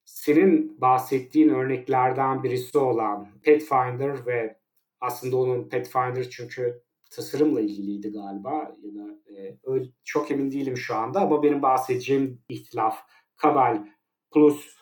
[0.04, 4.57] senin bahsettiğin örneklerden birisi olan Pathfinder ve
[5.00, 10.94] aslında onun Pathfinder çünkü tasarımla ilgiliydi galiba ya da e, öyle, çok emin değilim şu
[10.94, 12.98] anda ama benim bahsedeceğim ihtilaf
[13.36, 13.86] Kabal
[14.34, 14.76] Plus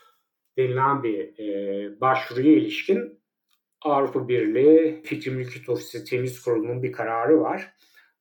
[0.58, 3.20] denilen bir e, başvuruya ilişkin
[3.82, 7.72] Avrupa Birliği Fikri Mülkiyet Ofisi Temiz Kurulu'nun bir kararı var.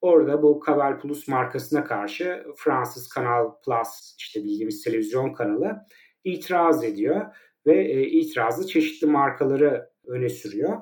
[0.01, 5.85] Orada bu Kabel Plus markasına karşı Fransız Kanal Plus işte bildiğimiz televizyon kanalı
[6.23, 7.25] itiraz ediyor
[7.65, 10.81] ve e, itirazı çeşitli markaları öne sürüyor.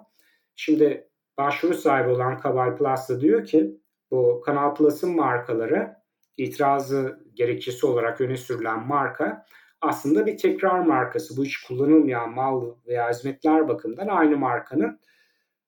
[0.55, 3.77] Şimdi başvuru sahibi olan Kabal Plus diyor ki
[4.11, 5.95] bu Kanal Plus'ın markaları
[6.37, 9.45] itirazı gerekçesi olarak öne sürülen marka
[9.81, 11.37] aslında bir tekrar markası.
[11.37, 14.99] Bu hiç kullanılmayan mal veya hizmetler bakımından aynı markanın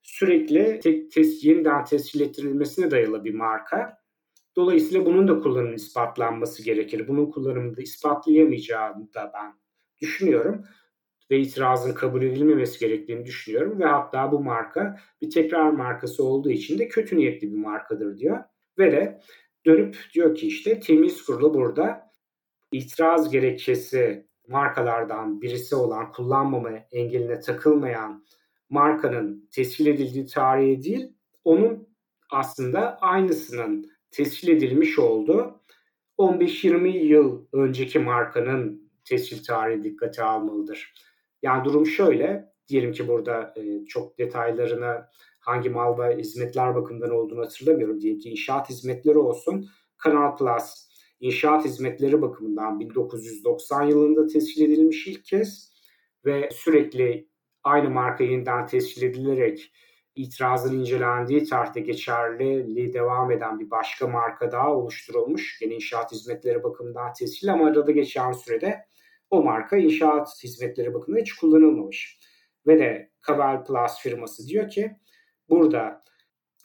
[0.02, 3.98] sürekli tek, tes, yeniden tescil ettirilmesine dayalı bir marka.
[4.56, 7.08] Dolayısıyla bunun da kullanım ispatlanması gerekir.
[7.08, 9.54] Bunun kullanımını da ispatlayamayacağını da ben
[10.02, 10.66] düşünüyorum.
[11.32, 16.80] Ve itirazın kabul edilmemesi gerektiğini düşünüyorum ve hatta bu marka bir tekrar markası olduğu için
[16.80, 18.44] de kötü niyetli bir markadır diyor.
[18.78, 19.22] Ve de
[19.66, 22.12] dönüp diyor ki işte temiz kurulu burada
[22.72, 28.26] itiraz gerekçesi markalardan birisi olan kullanmama engeline takılmayan
[28.70, 31.14] markanın tescil edildiği tarihi değil,
[31.44, 31.90] onun
[32.32, 35.62] aslında aynısının tescil edilmiş olduğu
[36.18, 40.94] 15-20 yıl önceki markanın tescil tarihi dikkate almalıdır.
[41.46, 45.06] Yani durum şöyle, diyelim ki burada e, çok detaylarını
[45.40, 48.02] hangi mal ve hizmetler bakımından olduğunu hatırlamıyorum.
[48.02, 49.70] Diyelim ki inşaat hizmetleri olsun.
[49.98, 50.90] Kanal Plus
[51.20, 55.74] inşaat hizmetleri bakımından 1990 yılında tescil edilmiş ilk kez
[56.26, 57.30] ve sürekli
[57.64, 59.72] aynı marka yeniden tescil edilerek
[60.16, 65.62] itirazın incelendiği tarihte geçerliliği devam eden bir başka marka daha oluşturulmuş.
[65.62, 68.86] Yine inşaat hizmetleri bakımından tescil ama arada geçen sürede
[69.30, 72.20] o marka inşaat hizmetleri bakımından hiç kullanılmamış.
[72.68, 74.92] Ve de Cabal Plus firması diyor ki
[75.50, 76.02] burada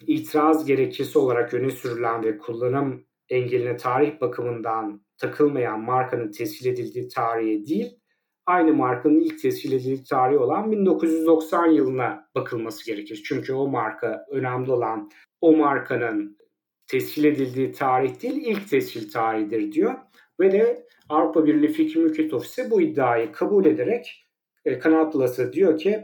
[0.06, 7.66] itiraz gerekçesi olarak öne sürülen ve kullanım engeline tarih bakımından takılmayan markanın tescil edildiği tarihe
[7.66, 7.98] değil,
[8.46, 13.22] aynı markanın ilk tescil edildiği tarihi olan 1990 yılına bakılması gerekir.
[13.26, 16.38] Çünkü o marka önemli olan o markanın
[16.86, 19.94] tescil edildiği tarih değil, ilk tescil tarihidir diyor.
[20.40, 24.26] Ve de Avrupa Birliği Fikri Mülkiyet Ofisi bu iddiayı kabul ederek
[24.64, 26.00] e, Kanal Plus'a diyor ki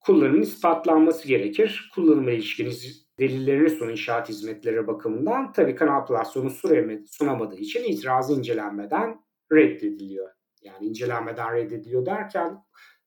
[0.00, 1.90] kullanımın ispatlanması gerekir.
[1.94, 2.72] Kullanıma ilişkin
[3.18, 6.50] delillerini sun inşaat hizmetleri bakımından tabii Kanal Plus onu
[7.06, 9.20] sunamadığı için itirazı incelenmeden
[9.52, 10.30] reddediliyor.
[10.62, 12.58] Yani incelenmeden reddediliyor derken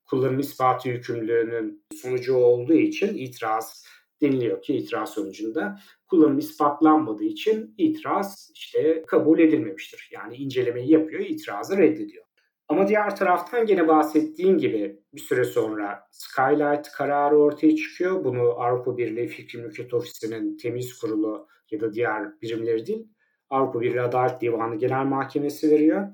[0.05, 3.85] kullanım ispatı yükümlülüğünün sonucu olduğu için itiraz
[4.21, 5.79] deniliyor ki itiraz sonucunda
[6.12, 10.09] kullanım ispatlanmadığı için itiraz işte kabul edilmemiştir.
[10.14, 12.26] Yani incelemeyi yapıyor, itirazı reddediyor.
[12.68, 18.24] Ama diğer taraftan gene bahsettiğim gibi bir süre sonra Skylight kararı ortaya çıkıyor.
[18.24, 23.07] Bunu Avrupa Birliği Fikri Mülkiyet Ofisi'nin temiz kurulu ya da diğer birimleri değil,
[23.49, 26.07] Avrupa Birliği Adalet Divanı Genel Mahkemesi veriyor.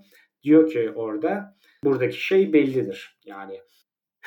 [0.44, 3.20] Diyor ki orada buradaki şey bellidir.
[3.26, 3.60] Yani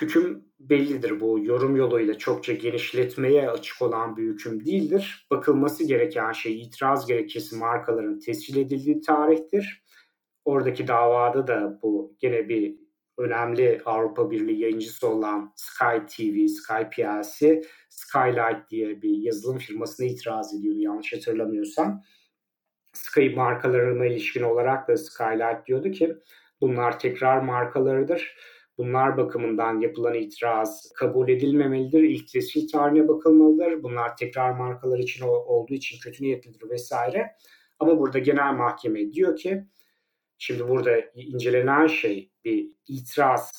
[0.00, 1.20] hüküm bellidir.
[1.20, 5.26] Bu yorum yoluyla çokça genişletmeye açık olan bir hüküm değildir.
[5.30, 9.82] Bakılması gereken şey itiraz gerekçesi markaların tescil edildiği tarihtir
[10.44, 12.76] Oradaki davada da bu gene bir
[13.18, 20.54] önemli Avrupa Birliği yayıncısı olan Sky TV, Sky PLC, Skylight diye bir yazılım firmasına itiraz
[20.54, 22.02] ediyordu yanlış hatırlamıyorsam.
[22.92, 26.16] Sky markalarına ilişkin olarak da Skylight diyordu ki
[26.60, 28.36] bunlar tekrar markalarıdır.
[28.80, 32.02] Bunlar bakımından yapılan itiraz kabul edilmemelidir.
[32.02, 33.82] İlk tescil tarihine bakılmalıdır.
[33.82, 37.36] Bunlar tekrar markalar için olduğu için kötü niyetlidir vesaire.
[37.78, 39.64] Ama burada genel mahkeme diyor ki
[40.42, 43.50] Şimdi burada incelenen şey bir itiraz,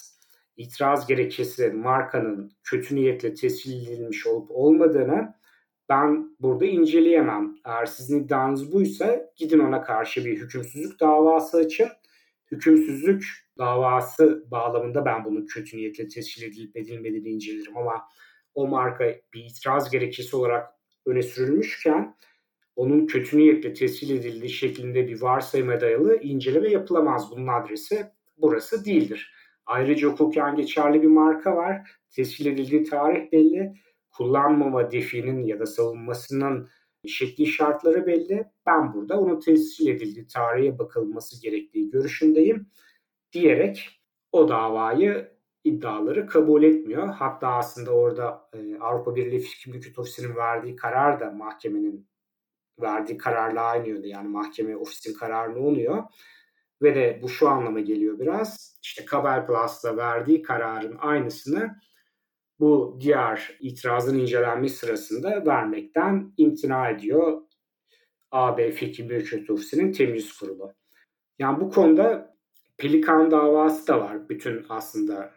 [0.58, 5.34] itiraz gerekçesi markanın kötü niyetle tescil edilmiş olup olmadığını
[5.90, 7.56] ben burada inceleyemem.
[7.66, 11.88] Eğer sizin iddianız buysa gidin ona karşı bir hükümsüzlük davası açın.
[12.52, 13.26] Hükümsüzlük
[13.58, 18.02] davası bağlamında ben bunun kötü niyetle tescil edilip edilmediğini incelerim ama
[18.54, 20.70] o marka bir itiraz gerekçesi olarak
[21.06, 22.16] öne sürülmüşken
[22.76, 27.32] onun kötü niyetle tescil edildiği şeklinde bir varsayıma dayalı inceleme yapılamaz.
[27.32, 28.06] Bunun adresi
[28.38, 29.34] burası değildir.
[29.66, 31.92] Ayrıca hukuken geçerli bir marka var.
[32.16, 33.74] Tescil edildiği tarih belli.
[34.12, 36.70] Kullanmama definin ya da savunmasının
[37.08, 38.46] şekli şartları belli.
[38.66, 42.68] Ben burada onun tescil edildiği tarihe bakılması gerektiği görüşündeyim
[43.34, 45.32] diyerek o davayı
[45.64, 47.08] iddiaları kabul etmiyor.
[47.08, 52.08] Hatta aslında orada e, Avrupa Birliği Mülkiyet Ofisi'nin verdiği karar da mahkemenin
[52.82, 56.04] verdiği kararla aynı yönde yani mahkeme ofisin kararı oluyor.
[56.82, 58.78] Ve de bu şu anlama geliyor biraz.
[58.82, 61.76] İşte Kabel Plus'ta verdiği kararın aynısını
[62.62, 67.42] bu diğer itirazın incelenmesi sırasında vermekten imtina ediyor
[68.32, 70.74] AB Fikri Mülkiyet Ofisi'nin temyiz kurulu.
[71.40, 72.36] Yani bu konuda
[72.78, 74.30] Pelikan davası da var.
[74.30, 75.32] Bütün aslında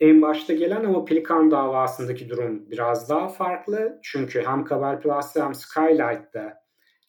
[0.00, 3.98] en başta gelen ama Pelikan davasındaki durum biraz daha farklı.
[4.02, 6.54] Çünkü hem Kabel Plus'ta hem Skylight'ta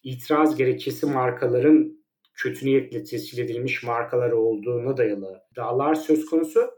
[0.04, 2.00] itiraz gerekçesi markaların
[2.34, 6.72] kötü niyetle tescil edilmiş markalar olduğuna dayalı iddialar söz konusu.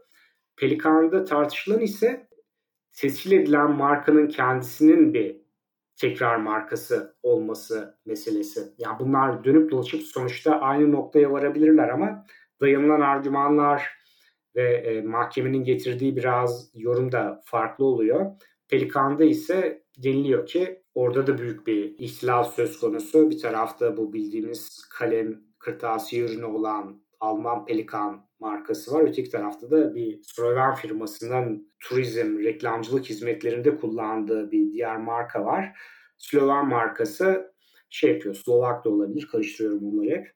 [0.56, 2.31] Pelikan'da tartışılan ise
[2.92, 5.42] tescil edilen markanın kendisinin bir
[5.96, 8.74] tekrar markası olması meselesi.
[8.78, 12.26] Yani bunlar dönüp dolaşıp sonuçta aynı noktaya varabilirler ama
[12.60, 13.88] dayanılan argümanlar
[14.56, 18.26] ve e, mahkemenin getirdiği biraz yorum da farklı oluyor.
[18.68, 23.30] Pelikan'da ise deniliyor ki orada da büyük bir ihtilal söz konusu.
[23.30, 29.02] Bir tarafta bu bildiğimiz kalem kırtasiye ürünü olan Alman Pelikan markası var.
[29.02, 35.78] Öteki tarafta da bir Sloven firmasının turizm, reklamcılık hizmetlerinde kullandığı bir diğer marka var.
[36.18, 37.54] Sloven markası
[37.90, 40.32] şey yapıyor, Slovak da olabilir, karıştırıyorum onları hep.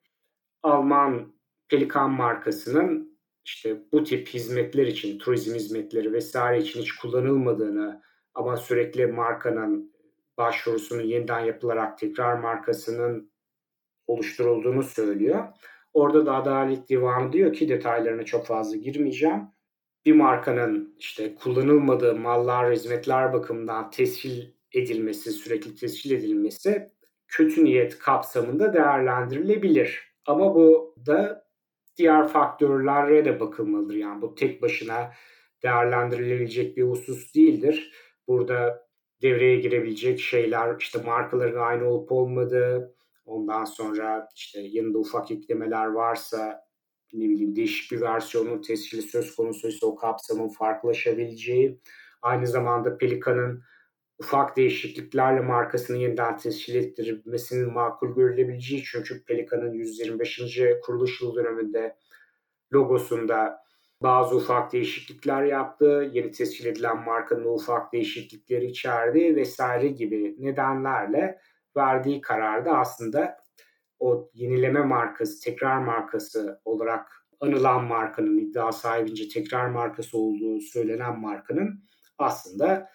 [0.62, 1.34] Alman
[1.68, 8.02] Pelikan markasının işte bu tip hizmetler için, turizm hizmetleri vesaire için hiç kullanılmadığını
[8.34, 9.92] ama sürekli markanın
[10.38, 13.32] başvurusunun yeniden yapılarak tekrar markasının
[14.06, 15.44] oluşturulduğunu söylüyor.
[15.96, 19.42] Orada da Adalet Divanı diyor ki detaylarına çok fazla girmeyeceğim.
[20.06, 26.92] Bir markanın işte kullanılmadığı mallar, hizmetler bakımından tescil edilmesi, sürekli tescil edilmesi
[27.28, 30.14] kötü niyet kapsamında değerlendirilebilir.
[30.26, 31.46] Ama bu da
[31.96, 33.94] diğer faktörlere de bakılmalıdır.
[33.94, 35.12] Yani bu tek başına
[35.62, 37.92] değerlendirilebilecek bir husus değildir.
[38.28, 38.88] Burada
[39.22, 42.95] devreye girebilecek şeyler işte markaların aynı olup olmadığı,
[43.26, 46.66] ondan sonra işte yanında ufak eklemeler varsa
[47.12, 51.80] ne bileyim değişik bir versiyonun tescili söz konusuysa o kapsamın farklılaşabileceği,
[52.22, 53.62] aynı zamanda Pelikan'ın
[54.18, 60.40] ufak değişikliklerle markasını yeniden tescil ettirmesinin makul görülebileceği çünkü Pelikan'ın 125.
[60.82, 61.96] kuruluş yıl döneminde
[62.72, 63.58] logosunda
[64.02, 66.10] bazı ufak değişiklikler yaptı.
[66.12, 71.38] Yeni tescil edilen markanın ufak değişiklikleri içerdi vesaire gibi nedenlerle
[71.76, 73.36] verdiği kararda aslında
[73.98, 81.84] o yenileme markası, tekrar markası olarak anılan markanın iddia sahibince tekrar markası olduğu söylenen markanın
[82.18, 82.90] aslında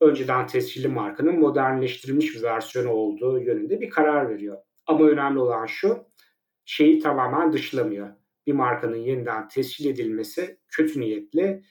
[0.00, 4.58] önceden tescilli markanın modernleştirilmiş bir versiyonu olduğu yönünde bir karar veriyor.
[4.86, 6.04] Ama önemli olan şu,
[6.64, 8.08] şeyi tamamen dışlamıyor.
[8.46, 11.62] Bir markanın yeniden tescil edilmesi kötü niyetli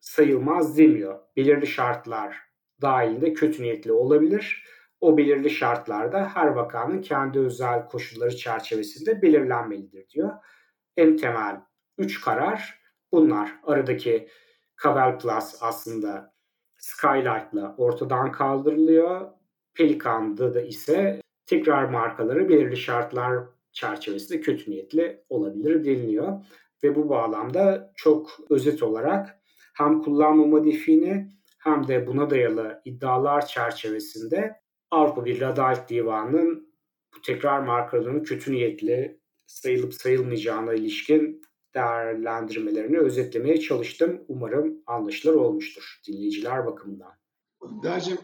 [0.00, 1.20] sayılmaz demiyor.
[1.36, 2.36] Belirli şartlar
[2.82, 4.64] dahilinde kötü niyetli olabilir.
[5.00, 10.30] O belirli şartlarda her vakanın kendi özel koşulları çerçevesinde belirlenmelidir diyor.
[10.96, 11.60] En temel
[11.98, 12.80] üç karar
[13.12, 13.52] bunlar.
[13.62, 14.28] Aradaki
[14.76, 16.34] Kavel Plus aslında
[16.78, 19.30] Skylight'la ortadan kaldırılıyor.
[19.74, 26.44] Pelikan'da da ise tekrar markaları belirli şartlar çerçevesinde kötü niyetli olabilir deniliyor.
[26.84, 29.40] Ve bu bağlamda çok özet olarak
[29.74, 34.60] hem kullanmama defini hem de buna dayalı iddialar çerçevesinde
[34.90, 36.74] Avrupa Birliği Adalet Divanı'nın
[37.14, 41.42] bu tekrar markalarının kötü niyetli sayılıp sayılmayacağına ilişkin
[41.74, 44.24] değerlendirmelerini özetlemeye çalıştım.
[44.28, 47.12] Umarım anlaşılır olmuştur dinleyiciler bakımından.
[47.82, 48.18] Dercim,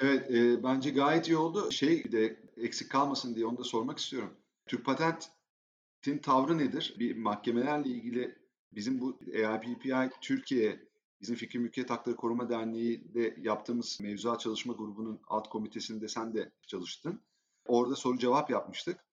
[0.00, 1.70] evet e, bence gayet iyi oldu.
[1.70, 4.30] Şey de eksik kalmasın diye onu da sormak istiyorum.
[4.66, 6.96] Türk Patent'in tavrı nedir?
[6.98, 8.38] Bir mahkemelerle ilgili
[8.72, 10.85] bizim bu AIPPI Türkiye
[11.26, 17.20] Bizim Fikri Mülkiyet Hakları Koruma Derneği'de yaptığımız mevzuat çalışma grubunun alt komitesinde sen de çalıştın.
[17.66, 19.04] Orada soru cevap yapmıştık.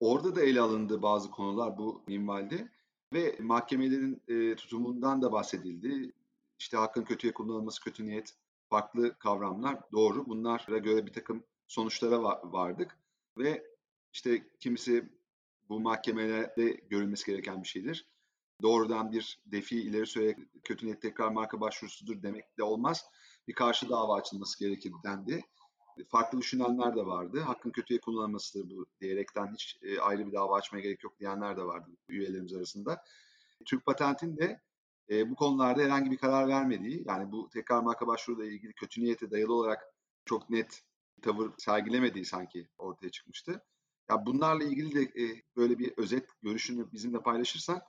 [0.00, 2.68] Orada da ele alındı bazı konular bu minvalde
[3.12, 6.12] ve mahkemelerin e, tutumundan da bahsedildi.
[6.58, 8.34] İşte hakkın kötüye kullanılması, kötü niyet,
[8.68, 10.26] farklı kavramlar doğru.
[10.26, 12.98] Bunlara göre bir takım sonuçlara vardık
[13.38, 13.66] ve
[14.12, 15.08] işte kimisi
[15.68, 18.06] bu mahkemelerde görülmesi gereken bir şeydir.
[18.62, 23.04] Doğrudan bir defi ileri sürerek kötü niyet tekrar marka başvurusudur demek de olmaz.
[23.48, 25.44] Bir karşı dava açılması gerekir dendi.
[26.08, 27.40] Farklı düşünenler de vardı.
[27.40, 31.64] Hakkın kötüye kullanılmasıdır bu diyerekten hiç e, ayrı bir dava açmaya gerek yok diyenler de
[31.64, 33.04] vardı üyelerimiz arasında.
[33.64, 34.60] Türk Patent'in de
[35.10, 39.30] e, bu konularda herhangi bir karar vermediği, yani bu tekrar marka başvuruyla ilgili kötü niyete
[39.30, 39.82] dayalı olarak
[40.24, 40.82] çok net
[41.22, 43.62] tavır sergilemediği sanki ortaya çıkmıştı.
[44.10, 47.82] Ya bunlarla ilgili de e, böyle bir özet görüşünü bizimle paylaşırsan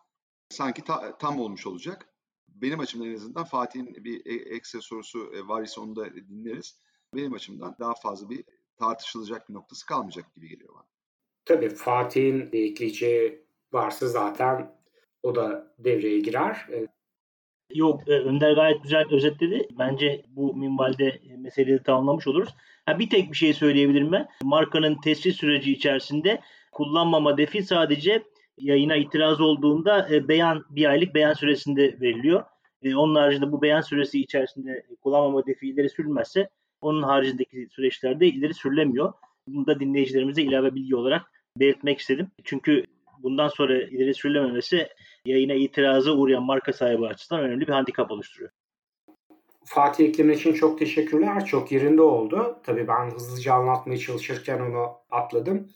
[0.50, 2.10] sanki ta, tam olmuş olacak.
[2.48, 6.80] Benim açımdan en azından Fatih'in bir e, ekstra sorusu e, var ise onu da dinleriz.
[7.16, 8.44] Benim açımdan daha fazla bir
[8.80, 10.88] tartışılacak bir noktası kalmayacak gibi geliyor bana.
[11.46, 14.76] Tabii Fatih'in ekleyeceği varsa zaten
[15.24, 16.68] o da devreye girer.
[16.72, 16.88] E,
[17.74, 19.68] Yok Önder gayet güzel özetledi.
[19.80, 22.50] Bence bu minvalde meseleyi tamamlamış oluruz.
[22.86, 24.28] Ha, bir tek bir şey söyleyebilirim ben.
[24.44, 26.42] Markanın tescil süreci içerisinde
[26.72, 28.24] kullanmama defi sadece
[28.58, 32.44] yayına itiraz olduğunda e, beyan bir aylık beyan süresinde veriliyor.
[32.84, 36.50] E, onun haricinde bu beyan süresi içerisinde kullanmama defi ileri sürülmezse
[36.82, 39.14] onun haricindeki süreçlerde ileri sürülemiyor.
[39.48, 41.22] Bunu da dinleyicilerimize ilave bilgi olarak
[41.58, 42.32] belirtmek istedim.
[42.44, 42.86] Çünkü
[43.24, 44.88] bundan sonra ileri sürülememesi
[45.26, 48.52] yayına itiraza uğrayan marka sahibi açısından önemli bir handikap oluşturuyor.
[49.66, 51.46] Fatih eklemen için çok teşekkürler.
[51.46, 52.60] Çok yerinde oldu.
[52.64, 55.70] Tabii ben hızlıca anlatmaya çalışırken onu atladım.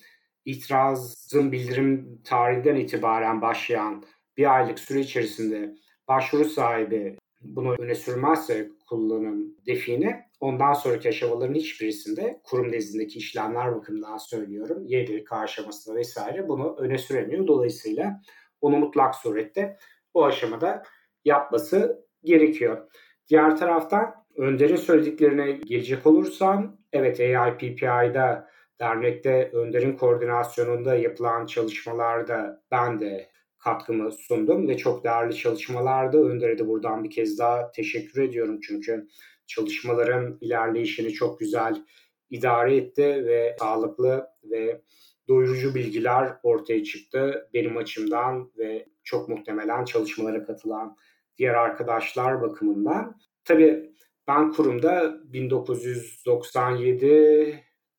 [0.46, 4.04] İtirazın bildirim tarihinden itibaren başlayan
[4.38, 5.76] bir aylık süre içerisinde
[6.08, 14.18] başvuru sahibi bunu öne sürmezse kullanım defini ondan sonraki aşamaların hiçbirisinde kurum nezdindeki işlemler bakımından
[14.18, 14.86] söylüyorum.
[14.88, 17.48] YDK aşamasında vesaire bunu öne süremiyor.
[17.48, 18.22] Dolayısıyla
[18.62, 19.78] onu mutlak surette
[20.14, 20.84] o aşamada
[21.26, 22.92] yapması gerekiyor.
[23.28, 28.51] Diğer taraftan Önder'in söylediklerine gelecek olursam evet AIPPI'da
[28.82, 36.30] dernekte Önder'in koordinasyonunda yapılan çalışmalarda ben de katkımı sundum ve çok değerli çalışmalardı.
[36.30, 39.08] Önder'e de buradan bir kez daha teşekkür ediyorum çünkü
[39.48, 41.86] çalışmaların ilerleyişini çok güzel
[42.30, 44.82] idare etti ve sağlıklı ve
[45.28, 50.98] doyurucu bilgiler ortaya çıktı benim açımdan ve çok muhtemelen çalışmalara katılan
[51.38, 53.20] diğer arkadaşlar bakımından.
[53.46, 53.92] Tabii
[54.28, 55.18] ben kurumda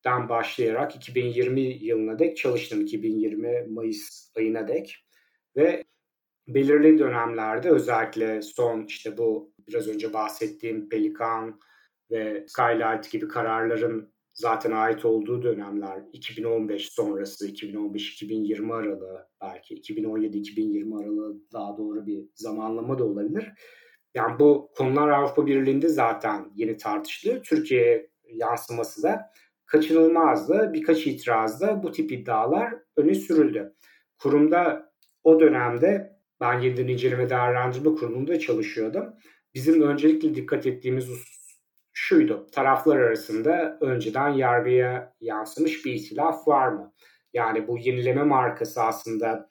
[0.04, 2.80] 1997'den başlayarak 2020 yılına dek çalıştım.
[2.80, 5.06] 2020 Mayıs ayına dek
[5.56, 5.84] ve
[6.48, 11.60] belirli dönemlerde özellikle son işte bu biraz önce bahsettiğim Pelikan
[12.10, 21.36] ve Skylight gibi kararların zaten ait olduğu dönemler 2015 sonrası 2015-2020 aralığı belki 2017-2020 aralığı
[21.52, 23.52] daha doğru bir zamanlama da olabilir.
[24.14, 27.42] Yani bu konular Avrupa Birliği'nde zaten yeni tartışılıyor.
[27.42, 29.32] Türkiye'ye yansıması da
[29.72, 30.72] kaçınılmazdı.
[30.72, 33.74] Birkaç itirazda bu tip iddialar öne sürüldü.
[34.18, 34.92] Kurumda
[35.24, 39.04] o dönemde ben yeniden inceleme değerlendirme kurumunda çalışıyordum.
[39.54, 41.10] Bizim öncelikle dikkat ettiğimiz
[41.92, 42.46] şuydu.
[42.52, 46.92] Taraflar arasında önceden yargıya yansımış bir itilaf var mı?
[47.32, 49.50] Yani bu yenileme markası aslında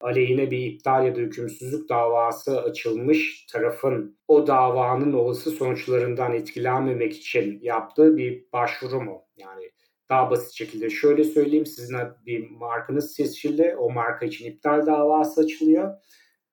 [0.00, 7.58] aleyhine bir iptal ya da hükümsüzlük davası açılmış tarafın o davanın olası sonuçlarından etkilenmemek için
[7.62, 9.22] yaptığı bir başvuru mu?
[9.36, 9.70] Yani
[10.08, 11.96] daha basit şekilde şöyle söyleyeyim sizin
[12.26, 15.94] bir markanız seçildi o marka için iptal davası açılıyor.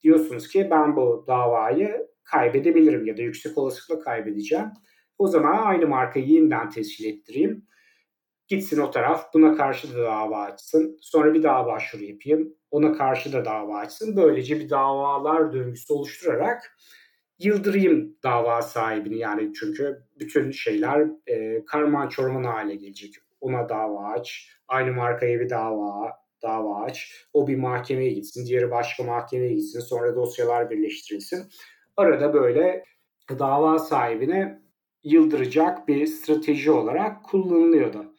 [0.04, 4.66] Diyorsunuz ki ben bu davayı kaybedebilirim ya da yüksek olasılıkla kaybedeceğim.
[5.18, 7.68] O zaman aynı markayı yeniden tescil ettireyim.
[8.48, 10.98] Gitsin o taraf buna karşı da dava açsın.
[11.02, 12.56] Sonra bir daha başvuru yapayım.
[12.72, 14.16] Ona karşı da dava açsın.
[14.16, 16.78] Böylece bir davalar döngüsü oluşturarak
[17.40, 19.18] yıldırayım dava sahibini.
[19.18, 23.14] Yani çünkü bütün şeyler e, karman çorman hale gelecek.
[23.42, 27.26] Ona dava aç, aynı markaya bir dava dava aç.
[27.34, 29.80] O bir mahkemeye gitsin, diğeri başka mahkemeye gitsin.
[29.80, 31.44] Sonra dosyalar birleştirilsin.
[31.98, 32.84] Arada böyle
[33.40, 34.62] dava sahibine
[35.04, 38.14] yıldıracak bir strateji olarak kullanılıyordu.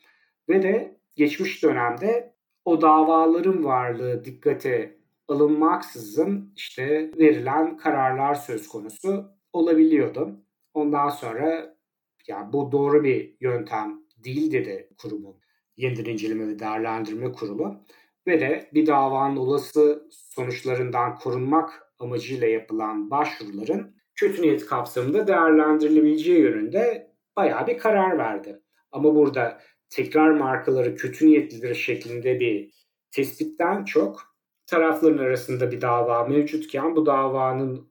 [0.49, 2.35] Ve de geçmiş dönemde
[2.65, 10.45] o davaların varlığı dikkate alınmaksızın işte verilen kararlar söz konusu olabiliyordu.
[10.75, 11.77] Ondan sonra
[12.27, 15.37] yani bu doğru bir yöntem değil dedi kurumun
[15.77, 17.77] yeniden inceleme ve değerlendirme kurulu
[18.27, 27.13] ve de bir davanın olası sonuçlarından korunmak amacıyla yapılan başvuruların kötü niyet kapsamında değerlendirilebileceği yönünde
[27.37, 28.61] bayağı bir karar verdi.
[28.93, 29.61] Ama burada
[29.91, 32.71] tekrar markaları kötü niyetlidir şeklinde bir
[33.11, 34.23] tespitten çok
[34.67, 37.89] tarafların arasında bir dava mevcutken bu davanın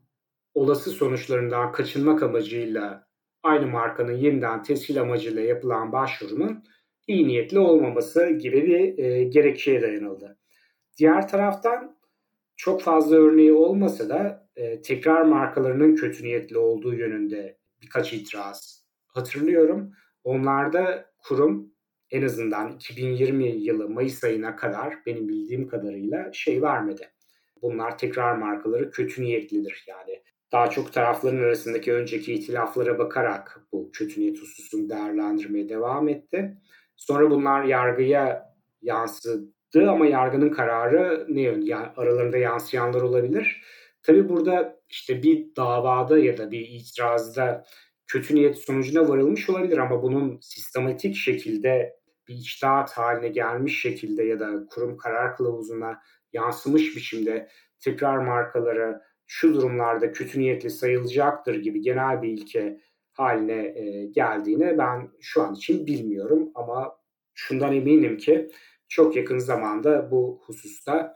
[0.53, 3.07] olası sonuçlarından kaçınmak amacıyla
[3.43, 6.63] aynı markanın yeniden tescil amacıyla yapılan başvurunun
[7.07, 10.37] iyi niyetli olmaması gibi bir e, gerekçeye dayanıldı.
[10.97, 11.97] Diğer taraftan
[12.55, 19.91] çok fazla örneği olmasa da e, tekrar markalarının kötü niyetli olduğu yönünde birkaç itiraz hatırlıyorum.
[20.23, 21.73] Onlarda kurum
[22.11, 27.09] en azından 2020 yılı Mayıs ayına kadar benim bildiğim kadarıyla şey vermedi.
[27.61, 29.85] Bunlar tekrar markaları kötü niyetlidir.
[29.87, 36.57] Yani daha çok tarafların arasındaki önceki itilaflara bakarak bu kötü niyet hususunu değerlendirmeye devam etti.
[36.95, 41.69] Sonra bunlar yargıya yansıdı ama yargının kararı ne yönde?
[41.69, 43.61] Yani aralarında yansıyanlar olabilir.
[44.03, 47.65] Tabi burada işte bir davada ya da bir itirazda
[48.07, 51.96] kötü niyet sonucuna varılmış olabilir ama bunun sistematik şekilde
[52.27, 56.01] bir içtihat haline gelmiş şekilde ya da kurum karar kılavuzuna
[56.33, 57.49] yansımış biçimde
[57.79, 62.81] tekrar markaları şu durumlarda kötü niyetli sayılacaktır gibi genel bir ilke
[63.13, 66.51] haline e, geldiğini ben şu an için bilmiyorum.
[66.55, 66.97] Ama
[67.33, 68.49] şundan eminim ki
[68.87, 71.15] çok yakın zamanda bu hususta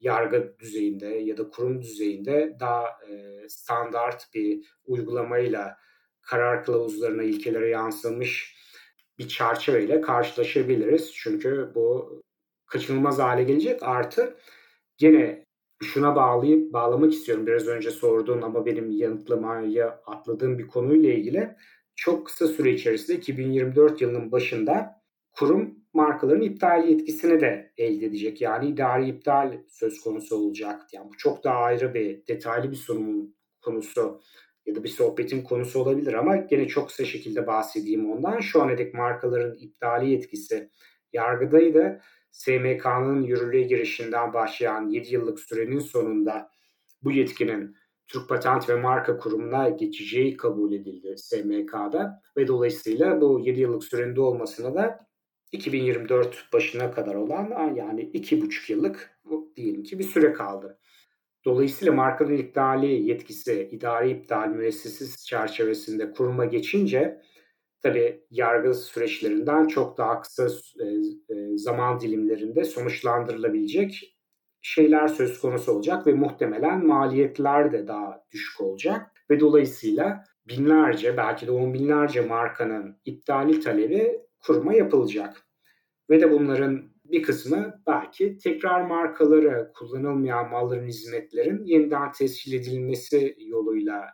[0.00, 5.76] yargı düzeyinde ya da kurum düzeyinde daha e, standart bir uygulamayla
[6.22, 8.56] karar kılavuzlarına, ilkelere yansımış
[9.18, 11.12] bir çerçeveyle karşılaşabiliriz.
[11.14, 12.16] Çünkü bu
[12.66, 13.82] kaçınılmaz hale gelecek.
[13.82, 14.36] Artı
[14.96, 15.44] gene
[15.82, 17.46] şuna bağlayıp bağlamak istiyorum.
[17.46, 21.56] Biraz önce sorduğun ama benim yanıtlamaya atladığım bir konuyla ilgili.
[21.96, 25.02] Çok kısa süre içerisinde 2024 yılının başında
[25.32, 28.40] kurum markaların iptal yetkisini de elde edecek.
[28.40, 30.82] Yani idari iptal söz konusu olacak.
[30.92, 34.20] Yani bu çok daha ayrı bir detaylı bir sunumun konusu
[34.66, 38.40] ya da bir sohbetin konusu olabilir ama gene çok kısa şekilde bahsedeyim ondan.
[38.40, 40.70] Şu ana dek markaların iptali yetkisi
[41.12, 42.00] yargıdaydı.
[42.30, 46.50] SMK'nın yürürlüğe girişinden başlayan 7 yıllık sürenin sonunda
[47.02, 47.76] bu yetkinin
[48.08, 54.16] Türk Patent ve Marka Kurumu'na geçeceği kabul edildi SMK'da ve dolayısıyla bu 7 yıllık sürenin
[54.16, 55.06] olmasına da
[55.52, 59.20] 2024 başına kadar olan yani 2,5 yıllık
[59.56, 60.78] diyelim ki bir süre kaldı.
[61.46, 67.20] Dolayısıyla markanın iptali yetkisi idari iptal müessesesi çerçevesinde kuruma geçince
[67.82, 70.48] tabi yargı süreçlerinden çok daha kısa
[70.80, 70.86] e,
[71.34, 74.16] e, zaman dilimlerinde sonuçlandırılabilecek
[74.62, 81.46] şeyler söz konusu olacak ve muhtemelen maliyetler de daha düşük olacak ve dolayısıyla binlerce belki
[81.46, 85.46] de on binlerce markanın iptali talebi kuruma yapılacak.
[86.10, 94.06] Ve de bunların bir kısmı belki tekrar markaları, kullanılmayan malların, hizmetlerin yeniden tescil edilmesi yoluyla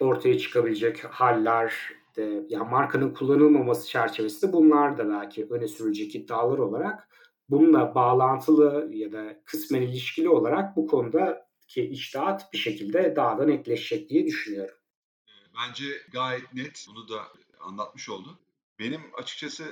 [0.00, 1.74] ortaya çıkabilecek haller
[2.16, 7.08] de, yani markanın kullanılmaması çerçevesinde bunlar da belki öne sürülecek iddialar olarak
[7.48, 13.44] bununla bağlantılı ya da kısmen ilişkili olarak bu konuda ki içtihat bir şekilde daha da
[13.44, 14.74] netleşecek diye düşünüyorum.
[15.56, 17.22] Bence gayet net bunu da
[17.60, 18.38] anlatmış oldu.
[18.78, 19.64] Benim açıkçası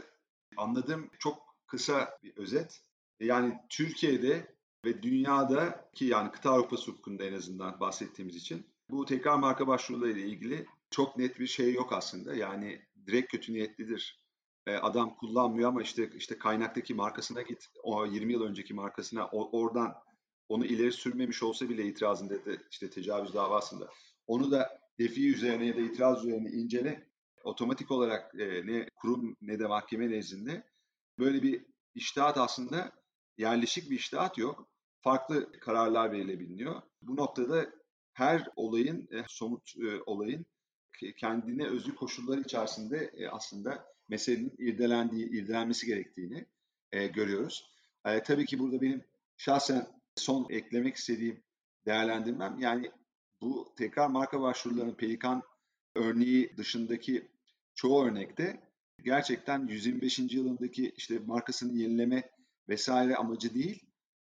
[0.56, 2.80] anladığım çok kısa bir özet.
[3.20, 4.54] Yani Türkiye'de
[4.84, 10.10] ve dünyada ki yani kıta Avrupası hukukunda en azından bahsettiğimiz için bu tekrar marka başvuruları
[10.10, 12.34] ile ilgili çok net bir şey yok aslında.
[12.34, 14.22] Yani direkt kötü niyetlidir.
[14.66, 17.68] E, adam kullanmıyor ama işte işte kaynaktaki markasına git.
[17.82, 19.94] O 20 yıl önceki markasına oradan
[20.48, 23.88] onu ileri sürmemiş olsa bile itirazında da işte tecavüz davasında.
[24.26, 27.08] Onu da defi üzerine ya da itiraz üzerine incele.
[27.44, 30.71] Otomatik olarak e, ne kurum ne de mahkeme nezdinde
[31.18, 32.92] böyle bir iştahat aslında
[33.38, 34.68] yerleşik bir iştahat yok.
[35.00, 36.82] Farklı kararlar verilebiliyor.
[37.02, 37.72] Bu noktada
[38.12, 40.46] her olayın, e, somut e, olayın
[41.16, 46.46] kendine özgü koşullar içerisinde e, aslında meselenin irdelendiği, irdelenmesi gerektiğini
[46.92, 47.70] görüyoruz.
[48.24, 49.04] Tabii ki burada benim
[49.36, 49.86] şahsen
[50.16, 51.42] son eklemek istediğim
[51.86, 52.90] değerlendirmem yani
[53.40, 55.42] bu tekrar marka başvurularının Pelikan
[55.94, 57.28] örneği dışındaki
[57.74, 58.71] çoğu örnekte
[59.05, 60.18] gerçekten 125.
[60.18, 62.30] yılındaki işte markasını yenileme
[62.68, 63.82] vesaire amacı değil.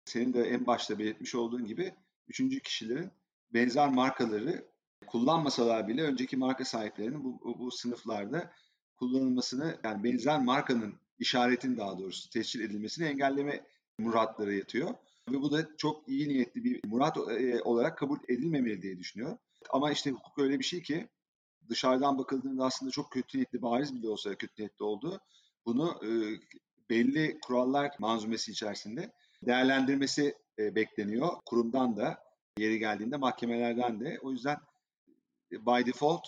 [0.05, 1.93] Senin de en başta belirtmiş olduğun gibi
[2.27, 3.11] üçüncü kişilerin
[3.53, 4.65] benzer markaları
[5.07, 8.51] kullanmasalar bile önceki marka sahiplerinin bu, bu, sınıflarda
[8.95, 13.65] kullanılmasını yani benzer markanın işaretin daha doğrusu tescil edilmesini engelleme
[13.97, 14.89] muratları yatıyor.
[15.31, 19.37] Ve bu da çok iyi niyetli bir murat e, olarak kabul edilmemeli diye düşünüyorum.
[19.69, 21.07] Ama işte hukuk öyle bir şey ki
[21.69, 25.21] dışarıdan bakıldığında aslında çok kötü niyetli, bariz bile olsa kötü niyetli oldu.
[25.65, 26.09] Bunu e,
[26.89, 29.11] belli kurallar manzumesi içerisinde
[29.45, 31.29] değerlendirmesi e, bekleniyor.
[31.45, 32.23] Kurumdan da
[32.57, 34.19] yeri geldiğinde mahkemelerden de.
[34.21, 34.57] O yüzden
[35.51, 36.25] e, by default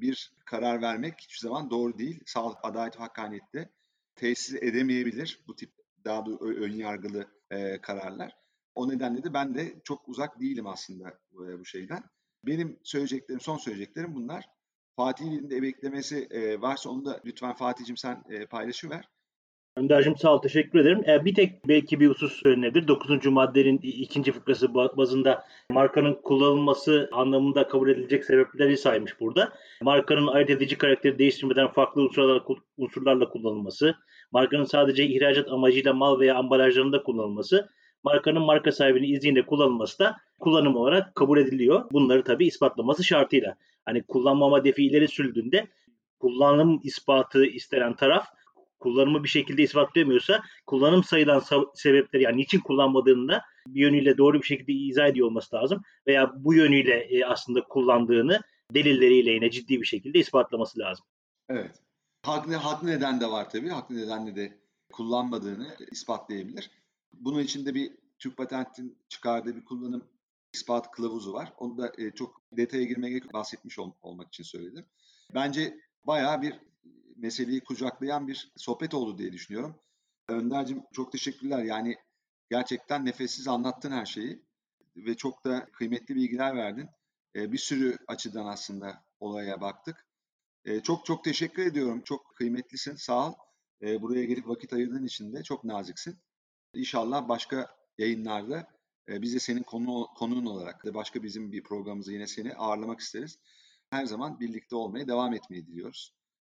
[0.00, 2.20] bir karar vermek hiçbir zaman doğru değil.
[2.26, 3.70] Sağlık, adalet hakkaniyette
[4.16, 5.72] tesis edemeyebilir bu tip
[6.04, 8.36] daha da ön yargılı e, kararlar.
[8.74, 12.02] O nedenle de ben de çok uzak değilim aslında e, bu şeyden.
[12.46, 14.44] Benim söyleyeceklerim, son söyleyeceklerim bunlar.
[14.98, 19.04] Fatih'in de emeklemesi e, varsa onu da lütfen Fatih'cim sen e, paylaşıver.
[19.76, 21.02] Önder'cim sağ ol teşekkür ederim.
[21.08, 22.88] E, bir tek belki bir husus söylenebilir.
[22.88, 23.26] 9.
[23.26, 29.52] maddenin ikinci fıkrası bazında markanın kullanılması anlamında kabul edilecek sebepleri saymış burada.
[29.82, 32.44] Markanın ayırt edici karakteri değiştirmeden farklı unsurlarla,
[32.76, 33.94] unsurlarla kullanılması,
[34.32, 37.68] markanın sadece ihracat amacıyla mal veya ambalajlarında kullanılması,
[38.04, 41.84] markanın marka sahibinin izniyle kullanılması da kullanım olarak kabul ediliyor.
[41.92, 43.56] Bunları tabii ispatlaması şartıyla.
[43.88, 45.68] Hani kullanmama defi ileri sürüldüğünde
[46.18, 48.26] kullanım ispatı istenen taraf
[48.80, 51.42] kullanımı bir şekilde ispatlayamıyorsa kullanım sayılan
[51.74, 55.82] sebepleri yani niçin kullanmadığını bir yönüyle doğru bir şekilde izah ediyor olması lazım.
[56.06, 58.40] Veya bu yönüyle e, aslında kullandığını
[58.74, 61.04] delilleriyle yine ciddi bir şekilde ispatlaması lazım.
[61.48, 61.82] Evet.
[62.22, 63.68] Haklı, haklı neden de var tabii.
[63.68, 64.58] Haklı nedenle de
[64.92, 66.70] kullanmadığını ispatlayabilir.
[67.12, 70.04] Bunun için de bir Türk Patent'in çıkardığı bir kullanım
[70.52, 71.52] ispat kılavuzu var.
[71.58, 74.86] Onu da e, çok detaya girmeye bahsetmiş ol, olmak için söyledim.
[75.34, 76.60] Bence bayağı bir
[77.16, 79.76] meseleyi kucaklayan bir sohbet oldu diye düşünüyorum.
[80.28, 81.64] Önder'cim çok teşekkürler.
[81.64, 81.96] Yani
[82.50, 84.42] gerçekten nefessiz anlattın her şeyi
[84.96, 86.88] ve çok da kıymetli bilgiler verdin.
[87.36, 90.06] E, bir sürü açıdan aslında olaya baktık.
[90.64, 92.02] E, çok çok teşekkür ediyorum.
[92.04, 92.96] Çok kıymetlisin.
[92.96, 93.34] Sağ ol.
[93.82, 96.18] E, buraya gelip vakit ayırdığın için de çok naziksin.
[96.74, 98.77] İnşallah başka yayınlarda e,
[99.08, 103.38] biz de senin konu, konuğun olarak da başka bizim bir programımızı yine seni ağırlamak isteriz.
[103.90, 106.14] Her zaman birlikte olmaya devam etmeyi diliyoruz.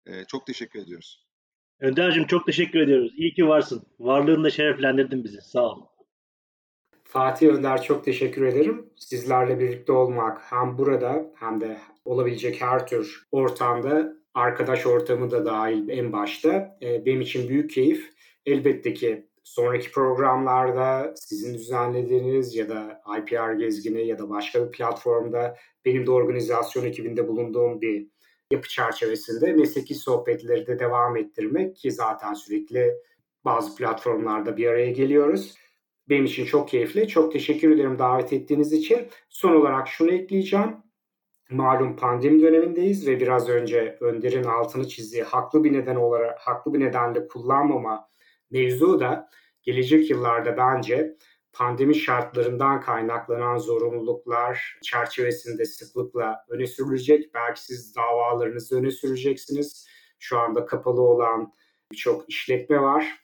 [0.07, 1.26] E, çok teşekkür ediyoruz.
[1.80, 3.12] Önder'cim çok teşekkür ediyoruz.
[3.16, 3.82] İyi ki varsın.
[3.99, 5.40] Varlığınla şereflendirdin bizi.
[5.40, 5.86] Sağ ol.
[7.05, 8.90] Fatih Önder çok teşekkür ederim.
[8.96, 15.88] Sizlerle birlikte olmak hem burada hem de olabilecek her tür ortamda arkadaş ortamı da dahil
[15.88, 18.11] en başta e, benim için büyük keyif.
[18.46, 25.57] Elbette ki sonraki programlarda sizin düzenlediğiniz ya da IPR gezgini ya da başka bir platformda
[25.84, 28.09] benim de organizasyon ekibinde bulunduğum bir
[28.53, 32.94] yapı çerçevesinde mesleki sohbetleri de devam ettirmek ki zaten sürekli
[33.44, 35.55] bazı platformlarda bir araya geliyoruz.
[36.09, 37.09] Benim için çok keyifli.
[37.09, 39.09] Çok teşekkür ederim davet ettiğiniz için.
[39.28, 40.76] Son olarak şunu ekleyeceğim.
[41.51, 46.80] Malum pandemi dönemindeyiz ve biraz önce Önder'in altını çizdiği haklı bir neden olarak haklı bir
[46.80, 48.09] nedenle kullanmama
[48.51, 49.30] mevzu da
[49.62, 51.16] gelecek yıllarda bence
[51.53, 57.34] pandemi şartlarından kaynaklanan zorunluluklar çerçevesinde sıklıkla öne sürülecek.
[57.34, 59.86] Belki siz davalarınızı öne süreceksiniz.
[60.18, 61.53] Şu anda kapalı olan
[61.92, 63.20] birçok işletme var.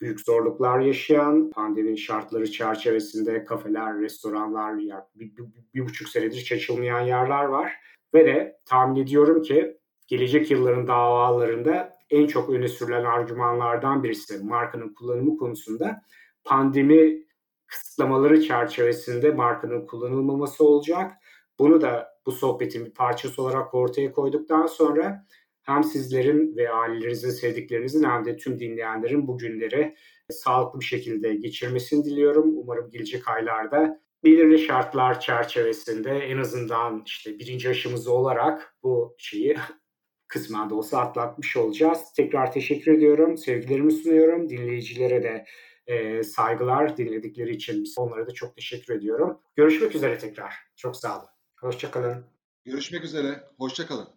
[0.00, 5.44] Büyük zorluklar yaşayan, pandemi şartları çerçevesinde kafeler, restoranlar, yani bir, bir,
[5.74, 7.72] bir buçuk senedir hiç yerler var.
[8.14, 14.94] Ve de tahmin ediyorum ki gelecek yılların davalarında en çok öne sürülen argümanlardan birisi markanın
[14.94, 16.02] kullanımı konusunda
[16.44, 17.24] pandemi
[17.66, 21.12] kısıtlamaları çerçevesinde markanın kullanılmaması olacak.
[21.58, 25.26] Bunu da bu sohbetin bir parçası olarak ortaya koyduktan sonra
[25.62, 29.96] hem sizlerin ve ailelerinizin, sevdiklerinizin hem de tüm dinleyenlerin bu günleri
[30.30, 32.58] sağlıklı bir şekilde geçirmesini diliyorum.
[32.58, 39.56] Umarım gelecek aylarda belirli şartlar çerçevesinde en azından işte birinci aşımızı olarak bu şeyi
[40.28, 42.12] kısmen de olsa atlatmış olacağız.
[42.16, 43.38] Tekrar teşekkür ediyorum.
[43.38, 44.48] Sevgilerimi sunuyorum.
[44.48, 45.44] Dinleyicilere de
[45.86, 49.40] e, saygılar dinledikleri için onlara da çok teşekkür ediyorum.
[49.56, 50.54] Görüşmek üzere tekrar.
[50.76, 51.28] Çok sağ olun.
[51.60, 52.26] Hoşçakalın.
[52.64, 53.40] Görüşmek üzere.
[53.58, 54.08] Hoşçakalın.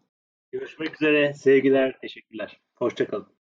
[0.51, 1.33] Görüşmek üzere.
[1.33, 2.61] Sevgiler, teşekkürler.
[2.75, 3.40] Hoşçakalın.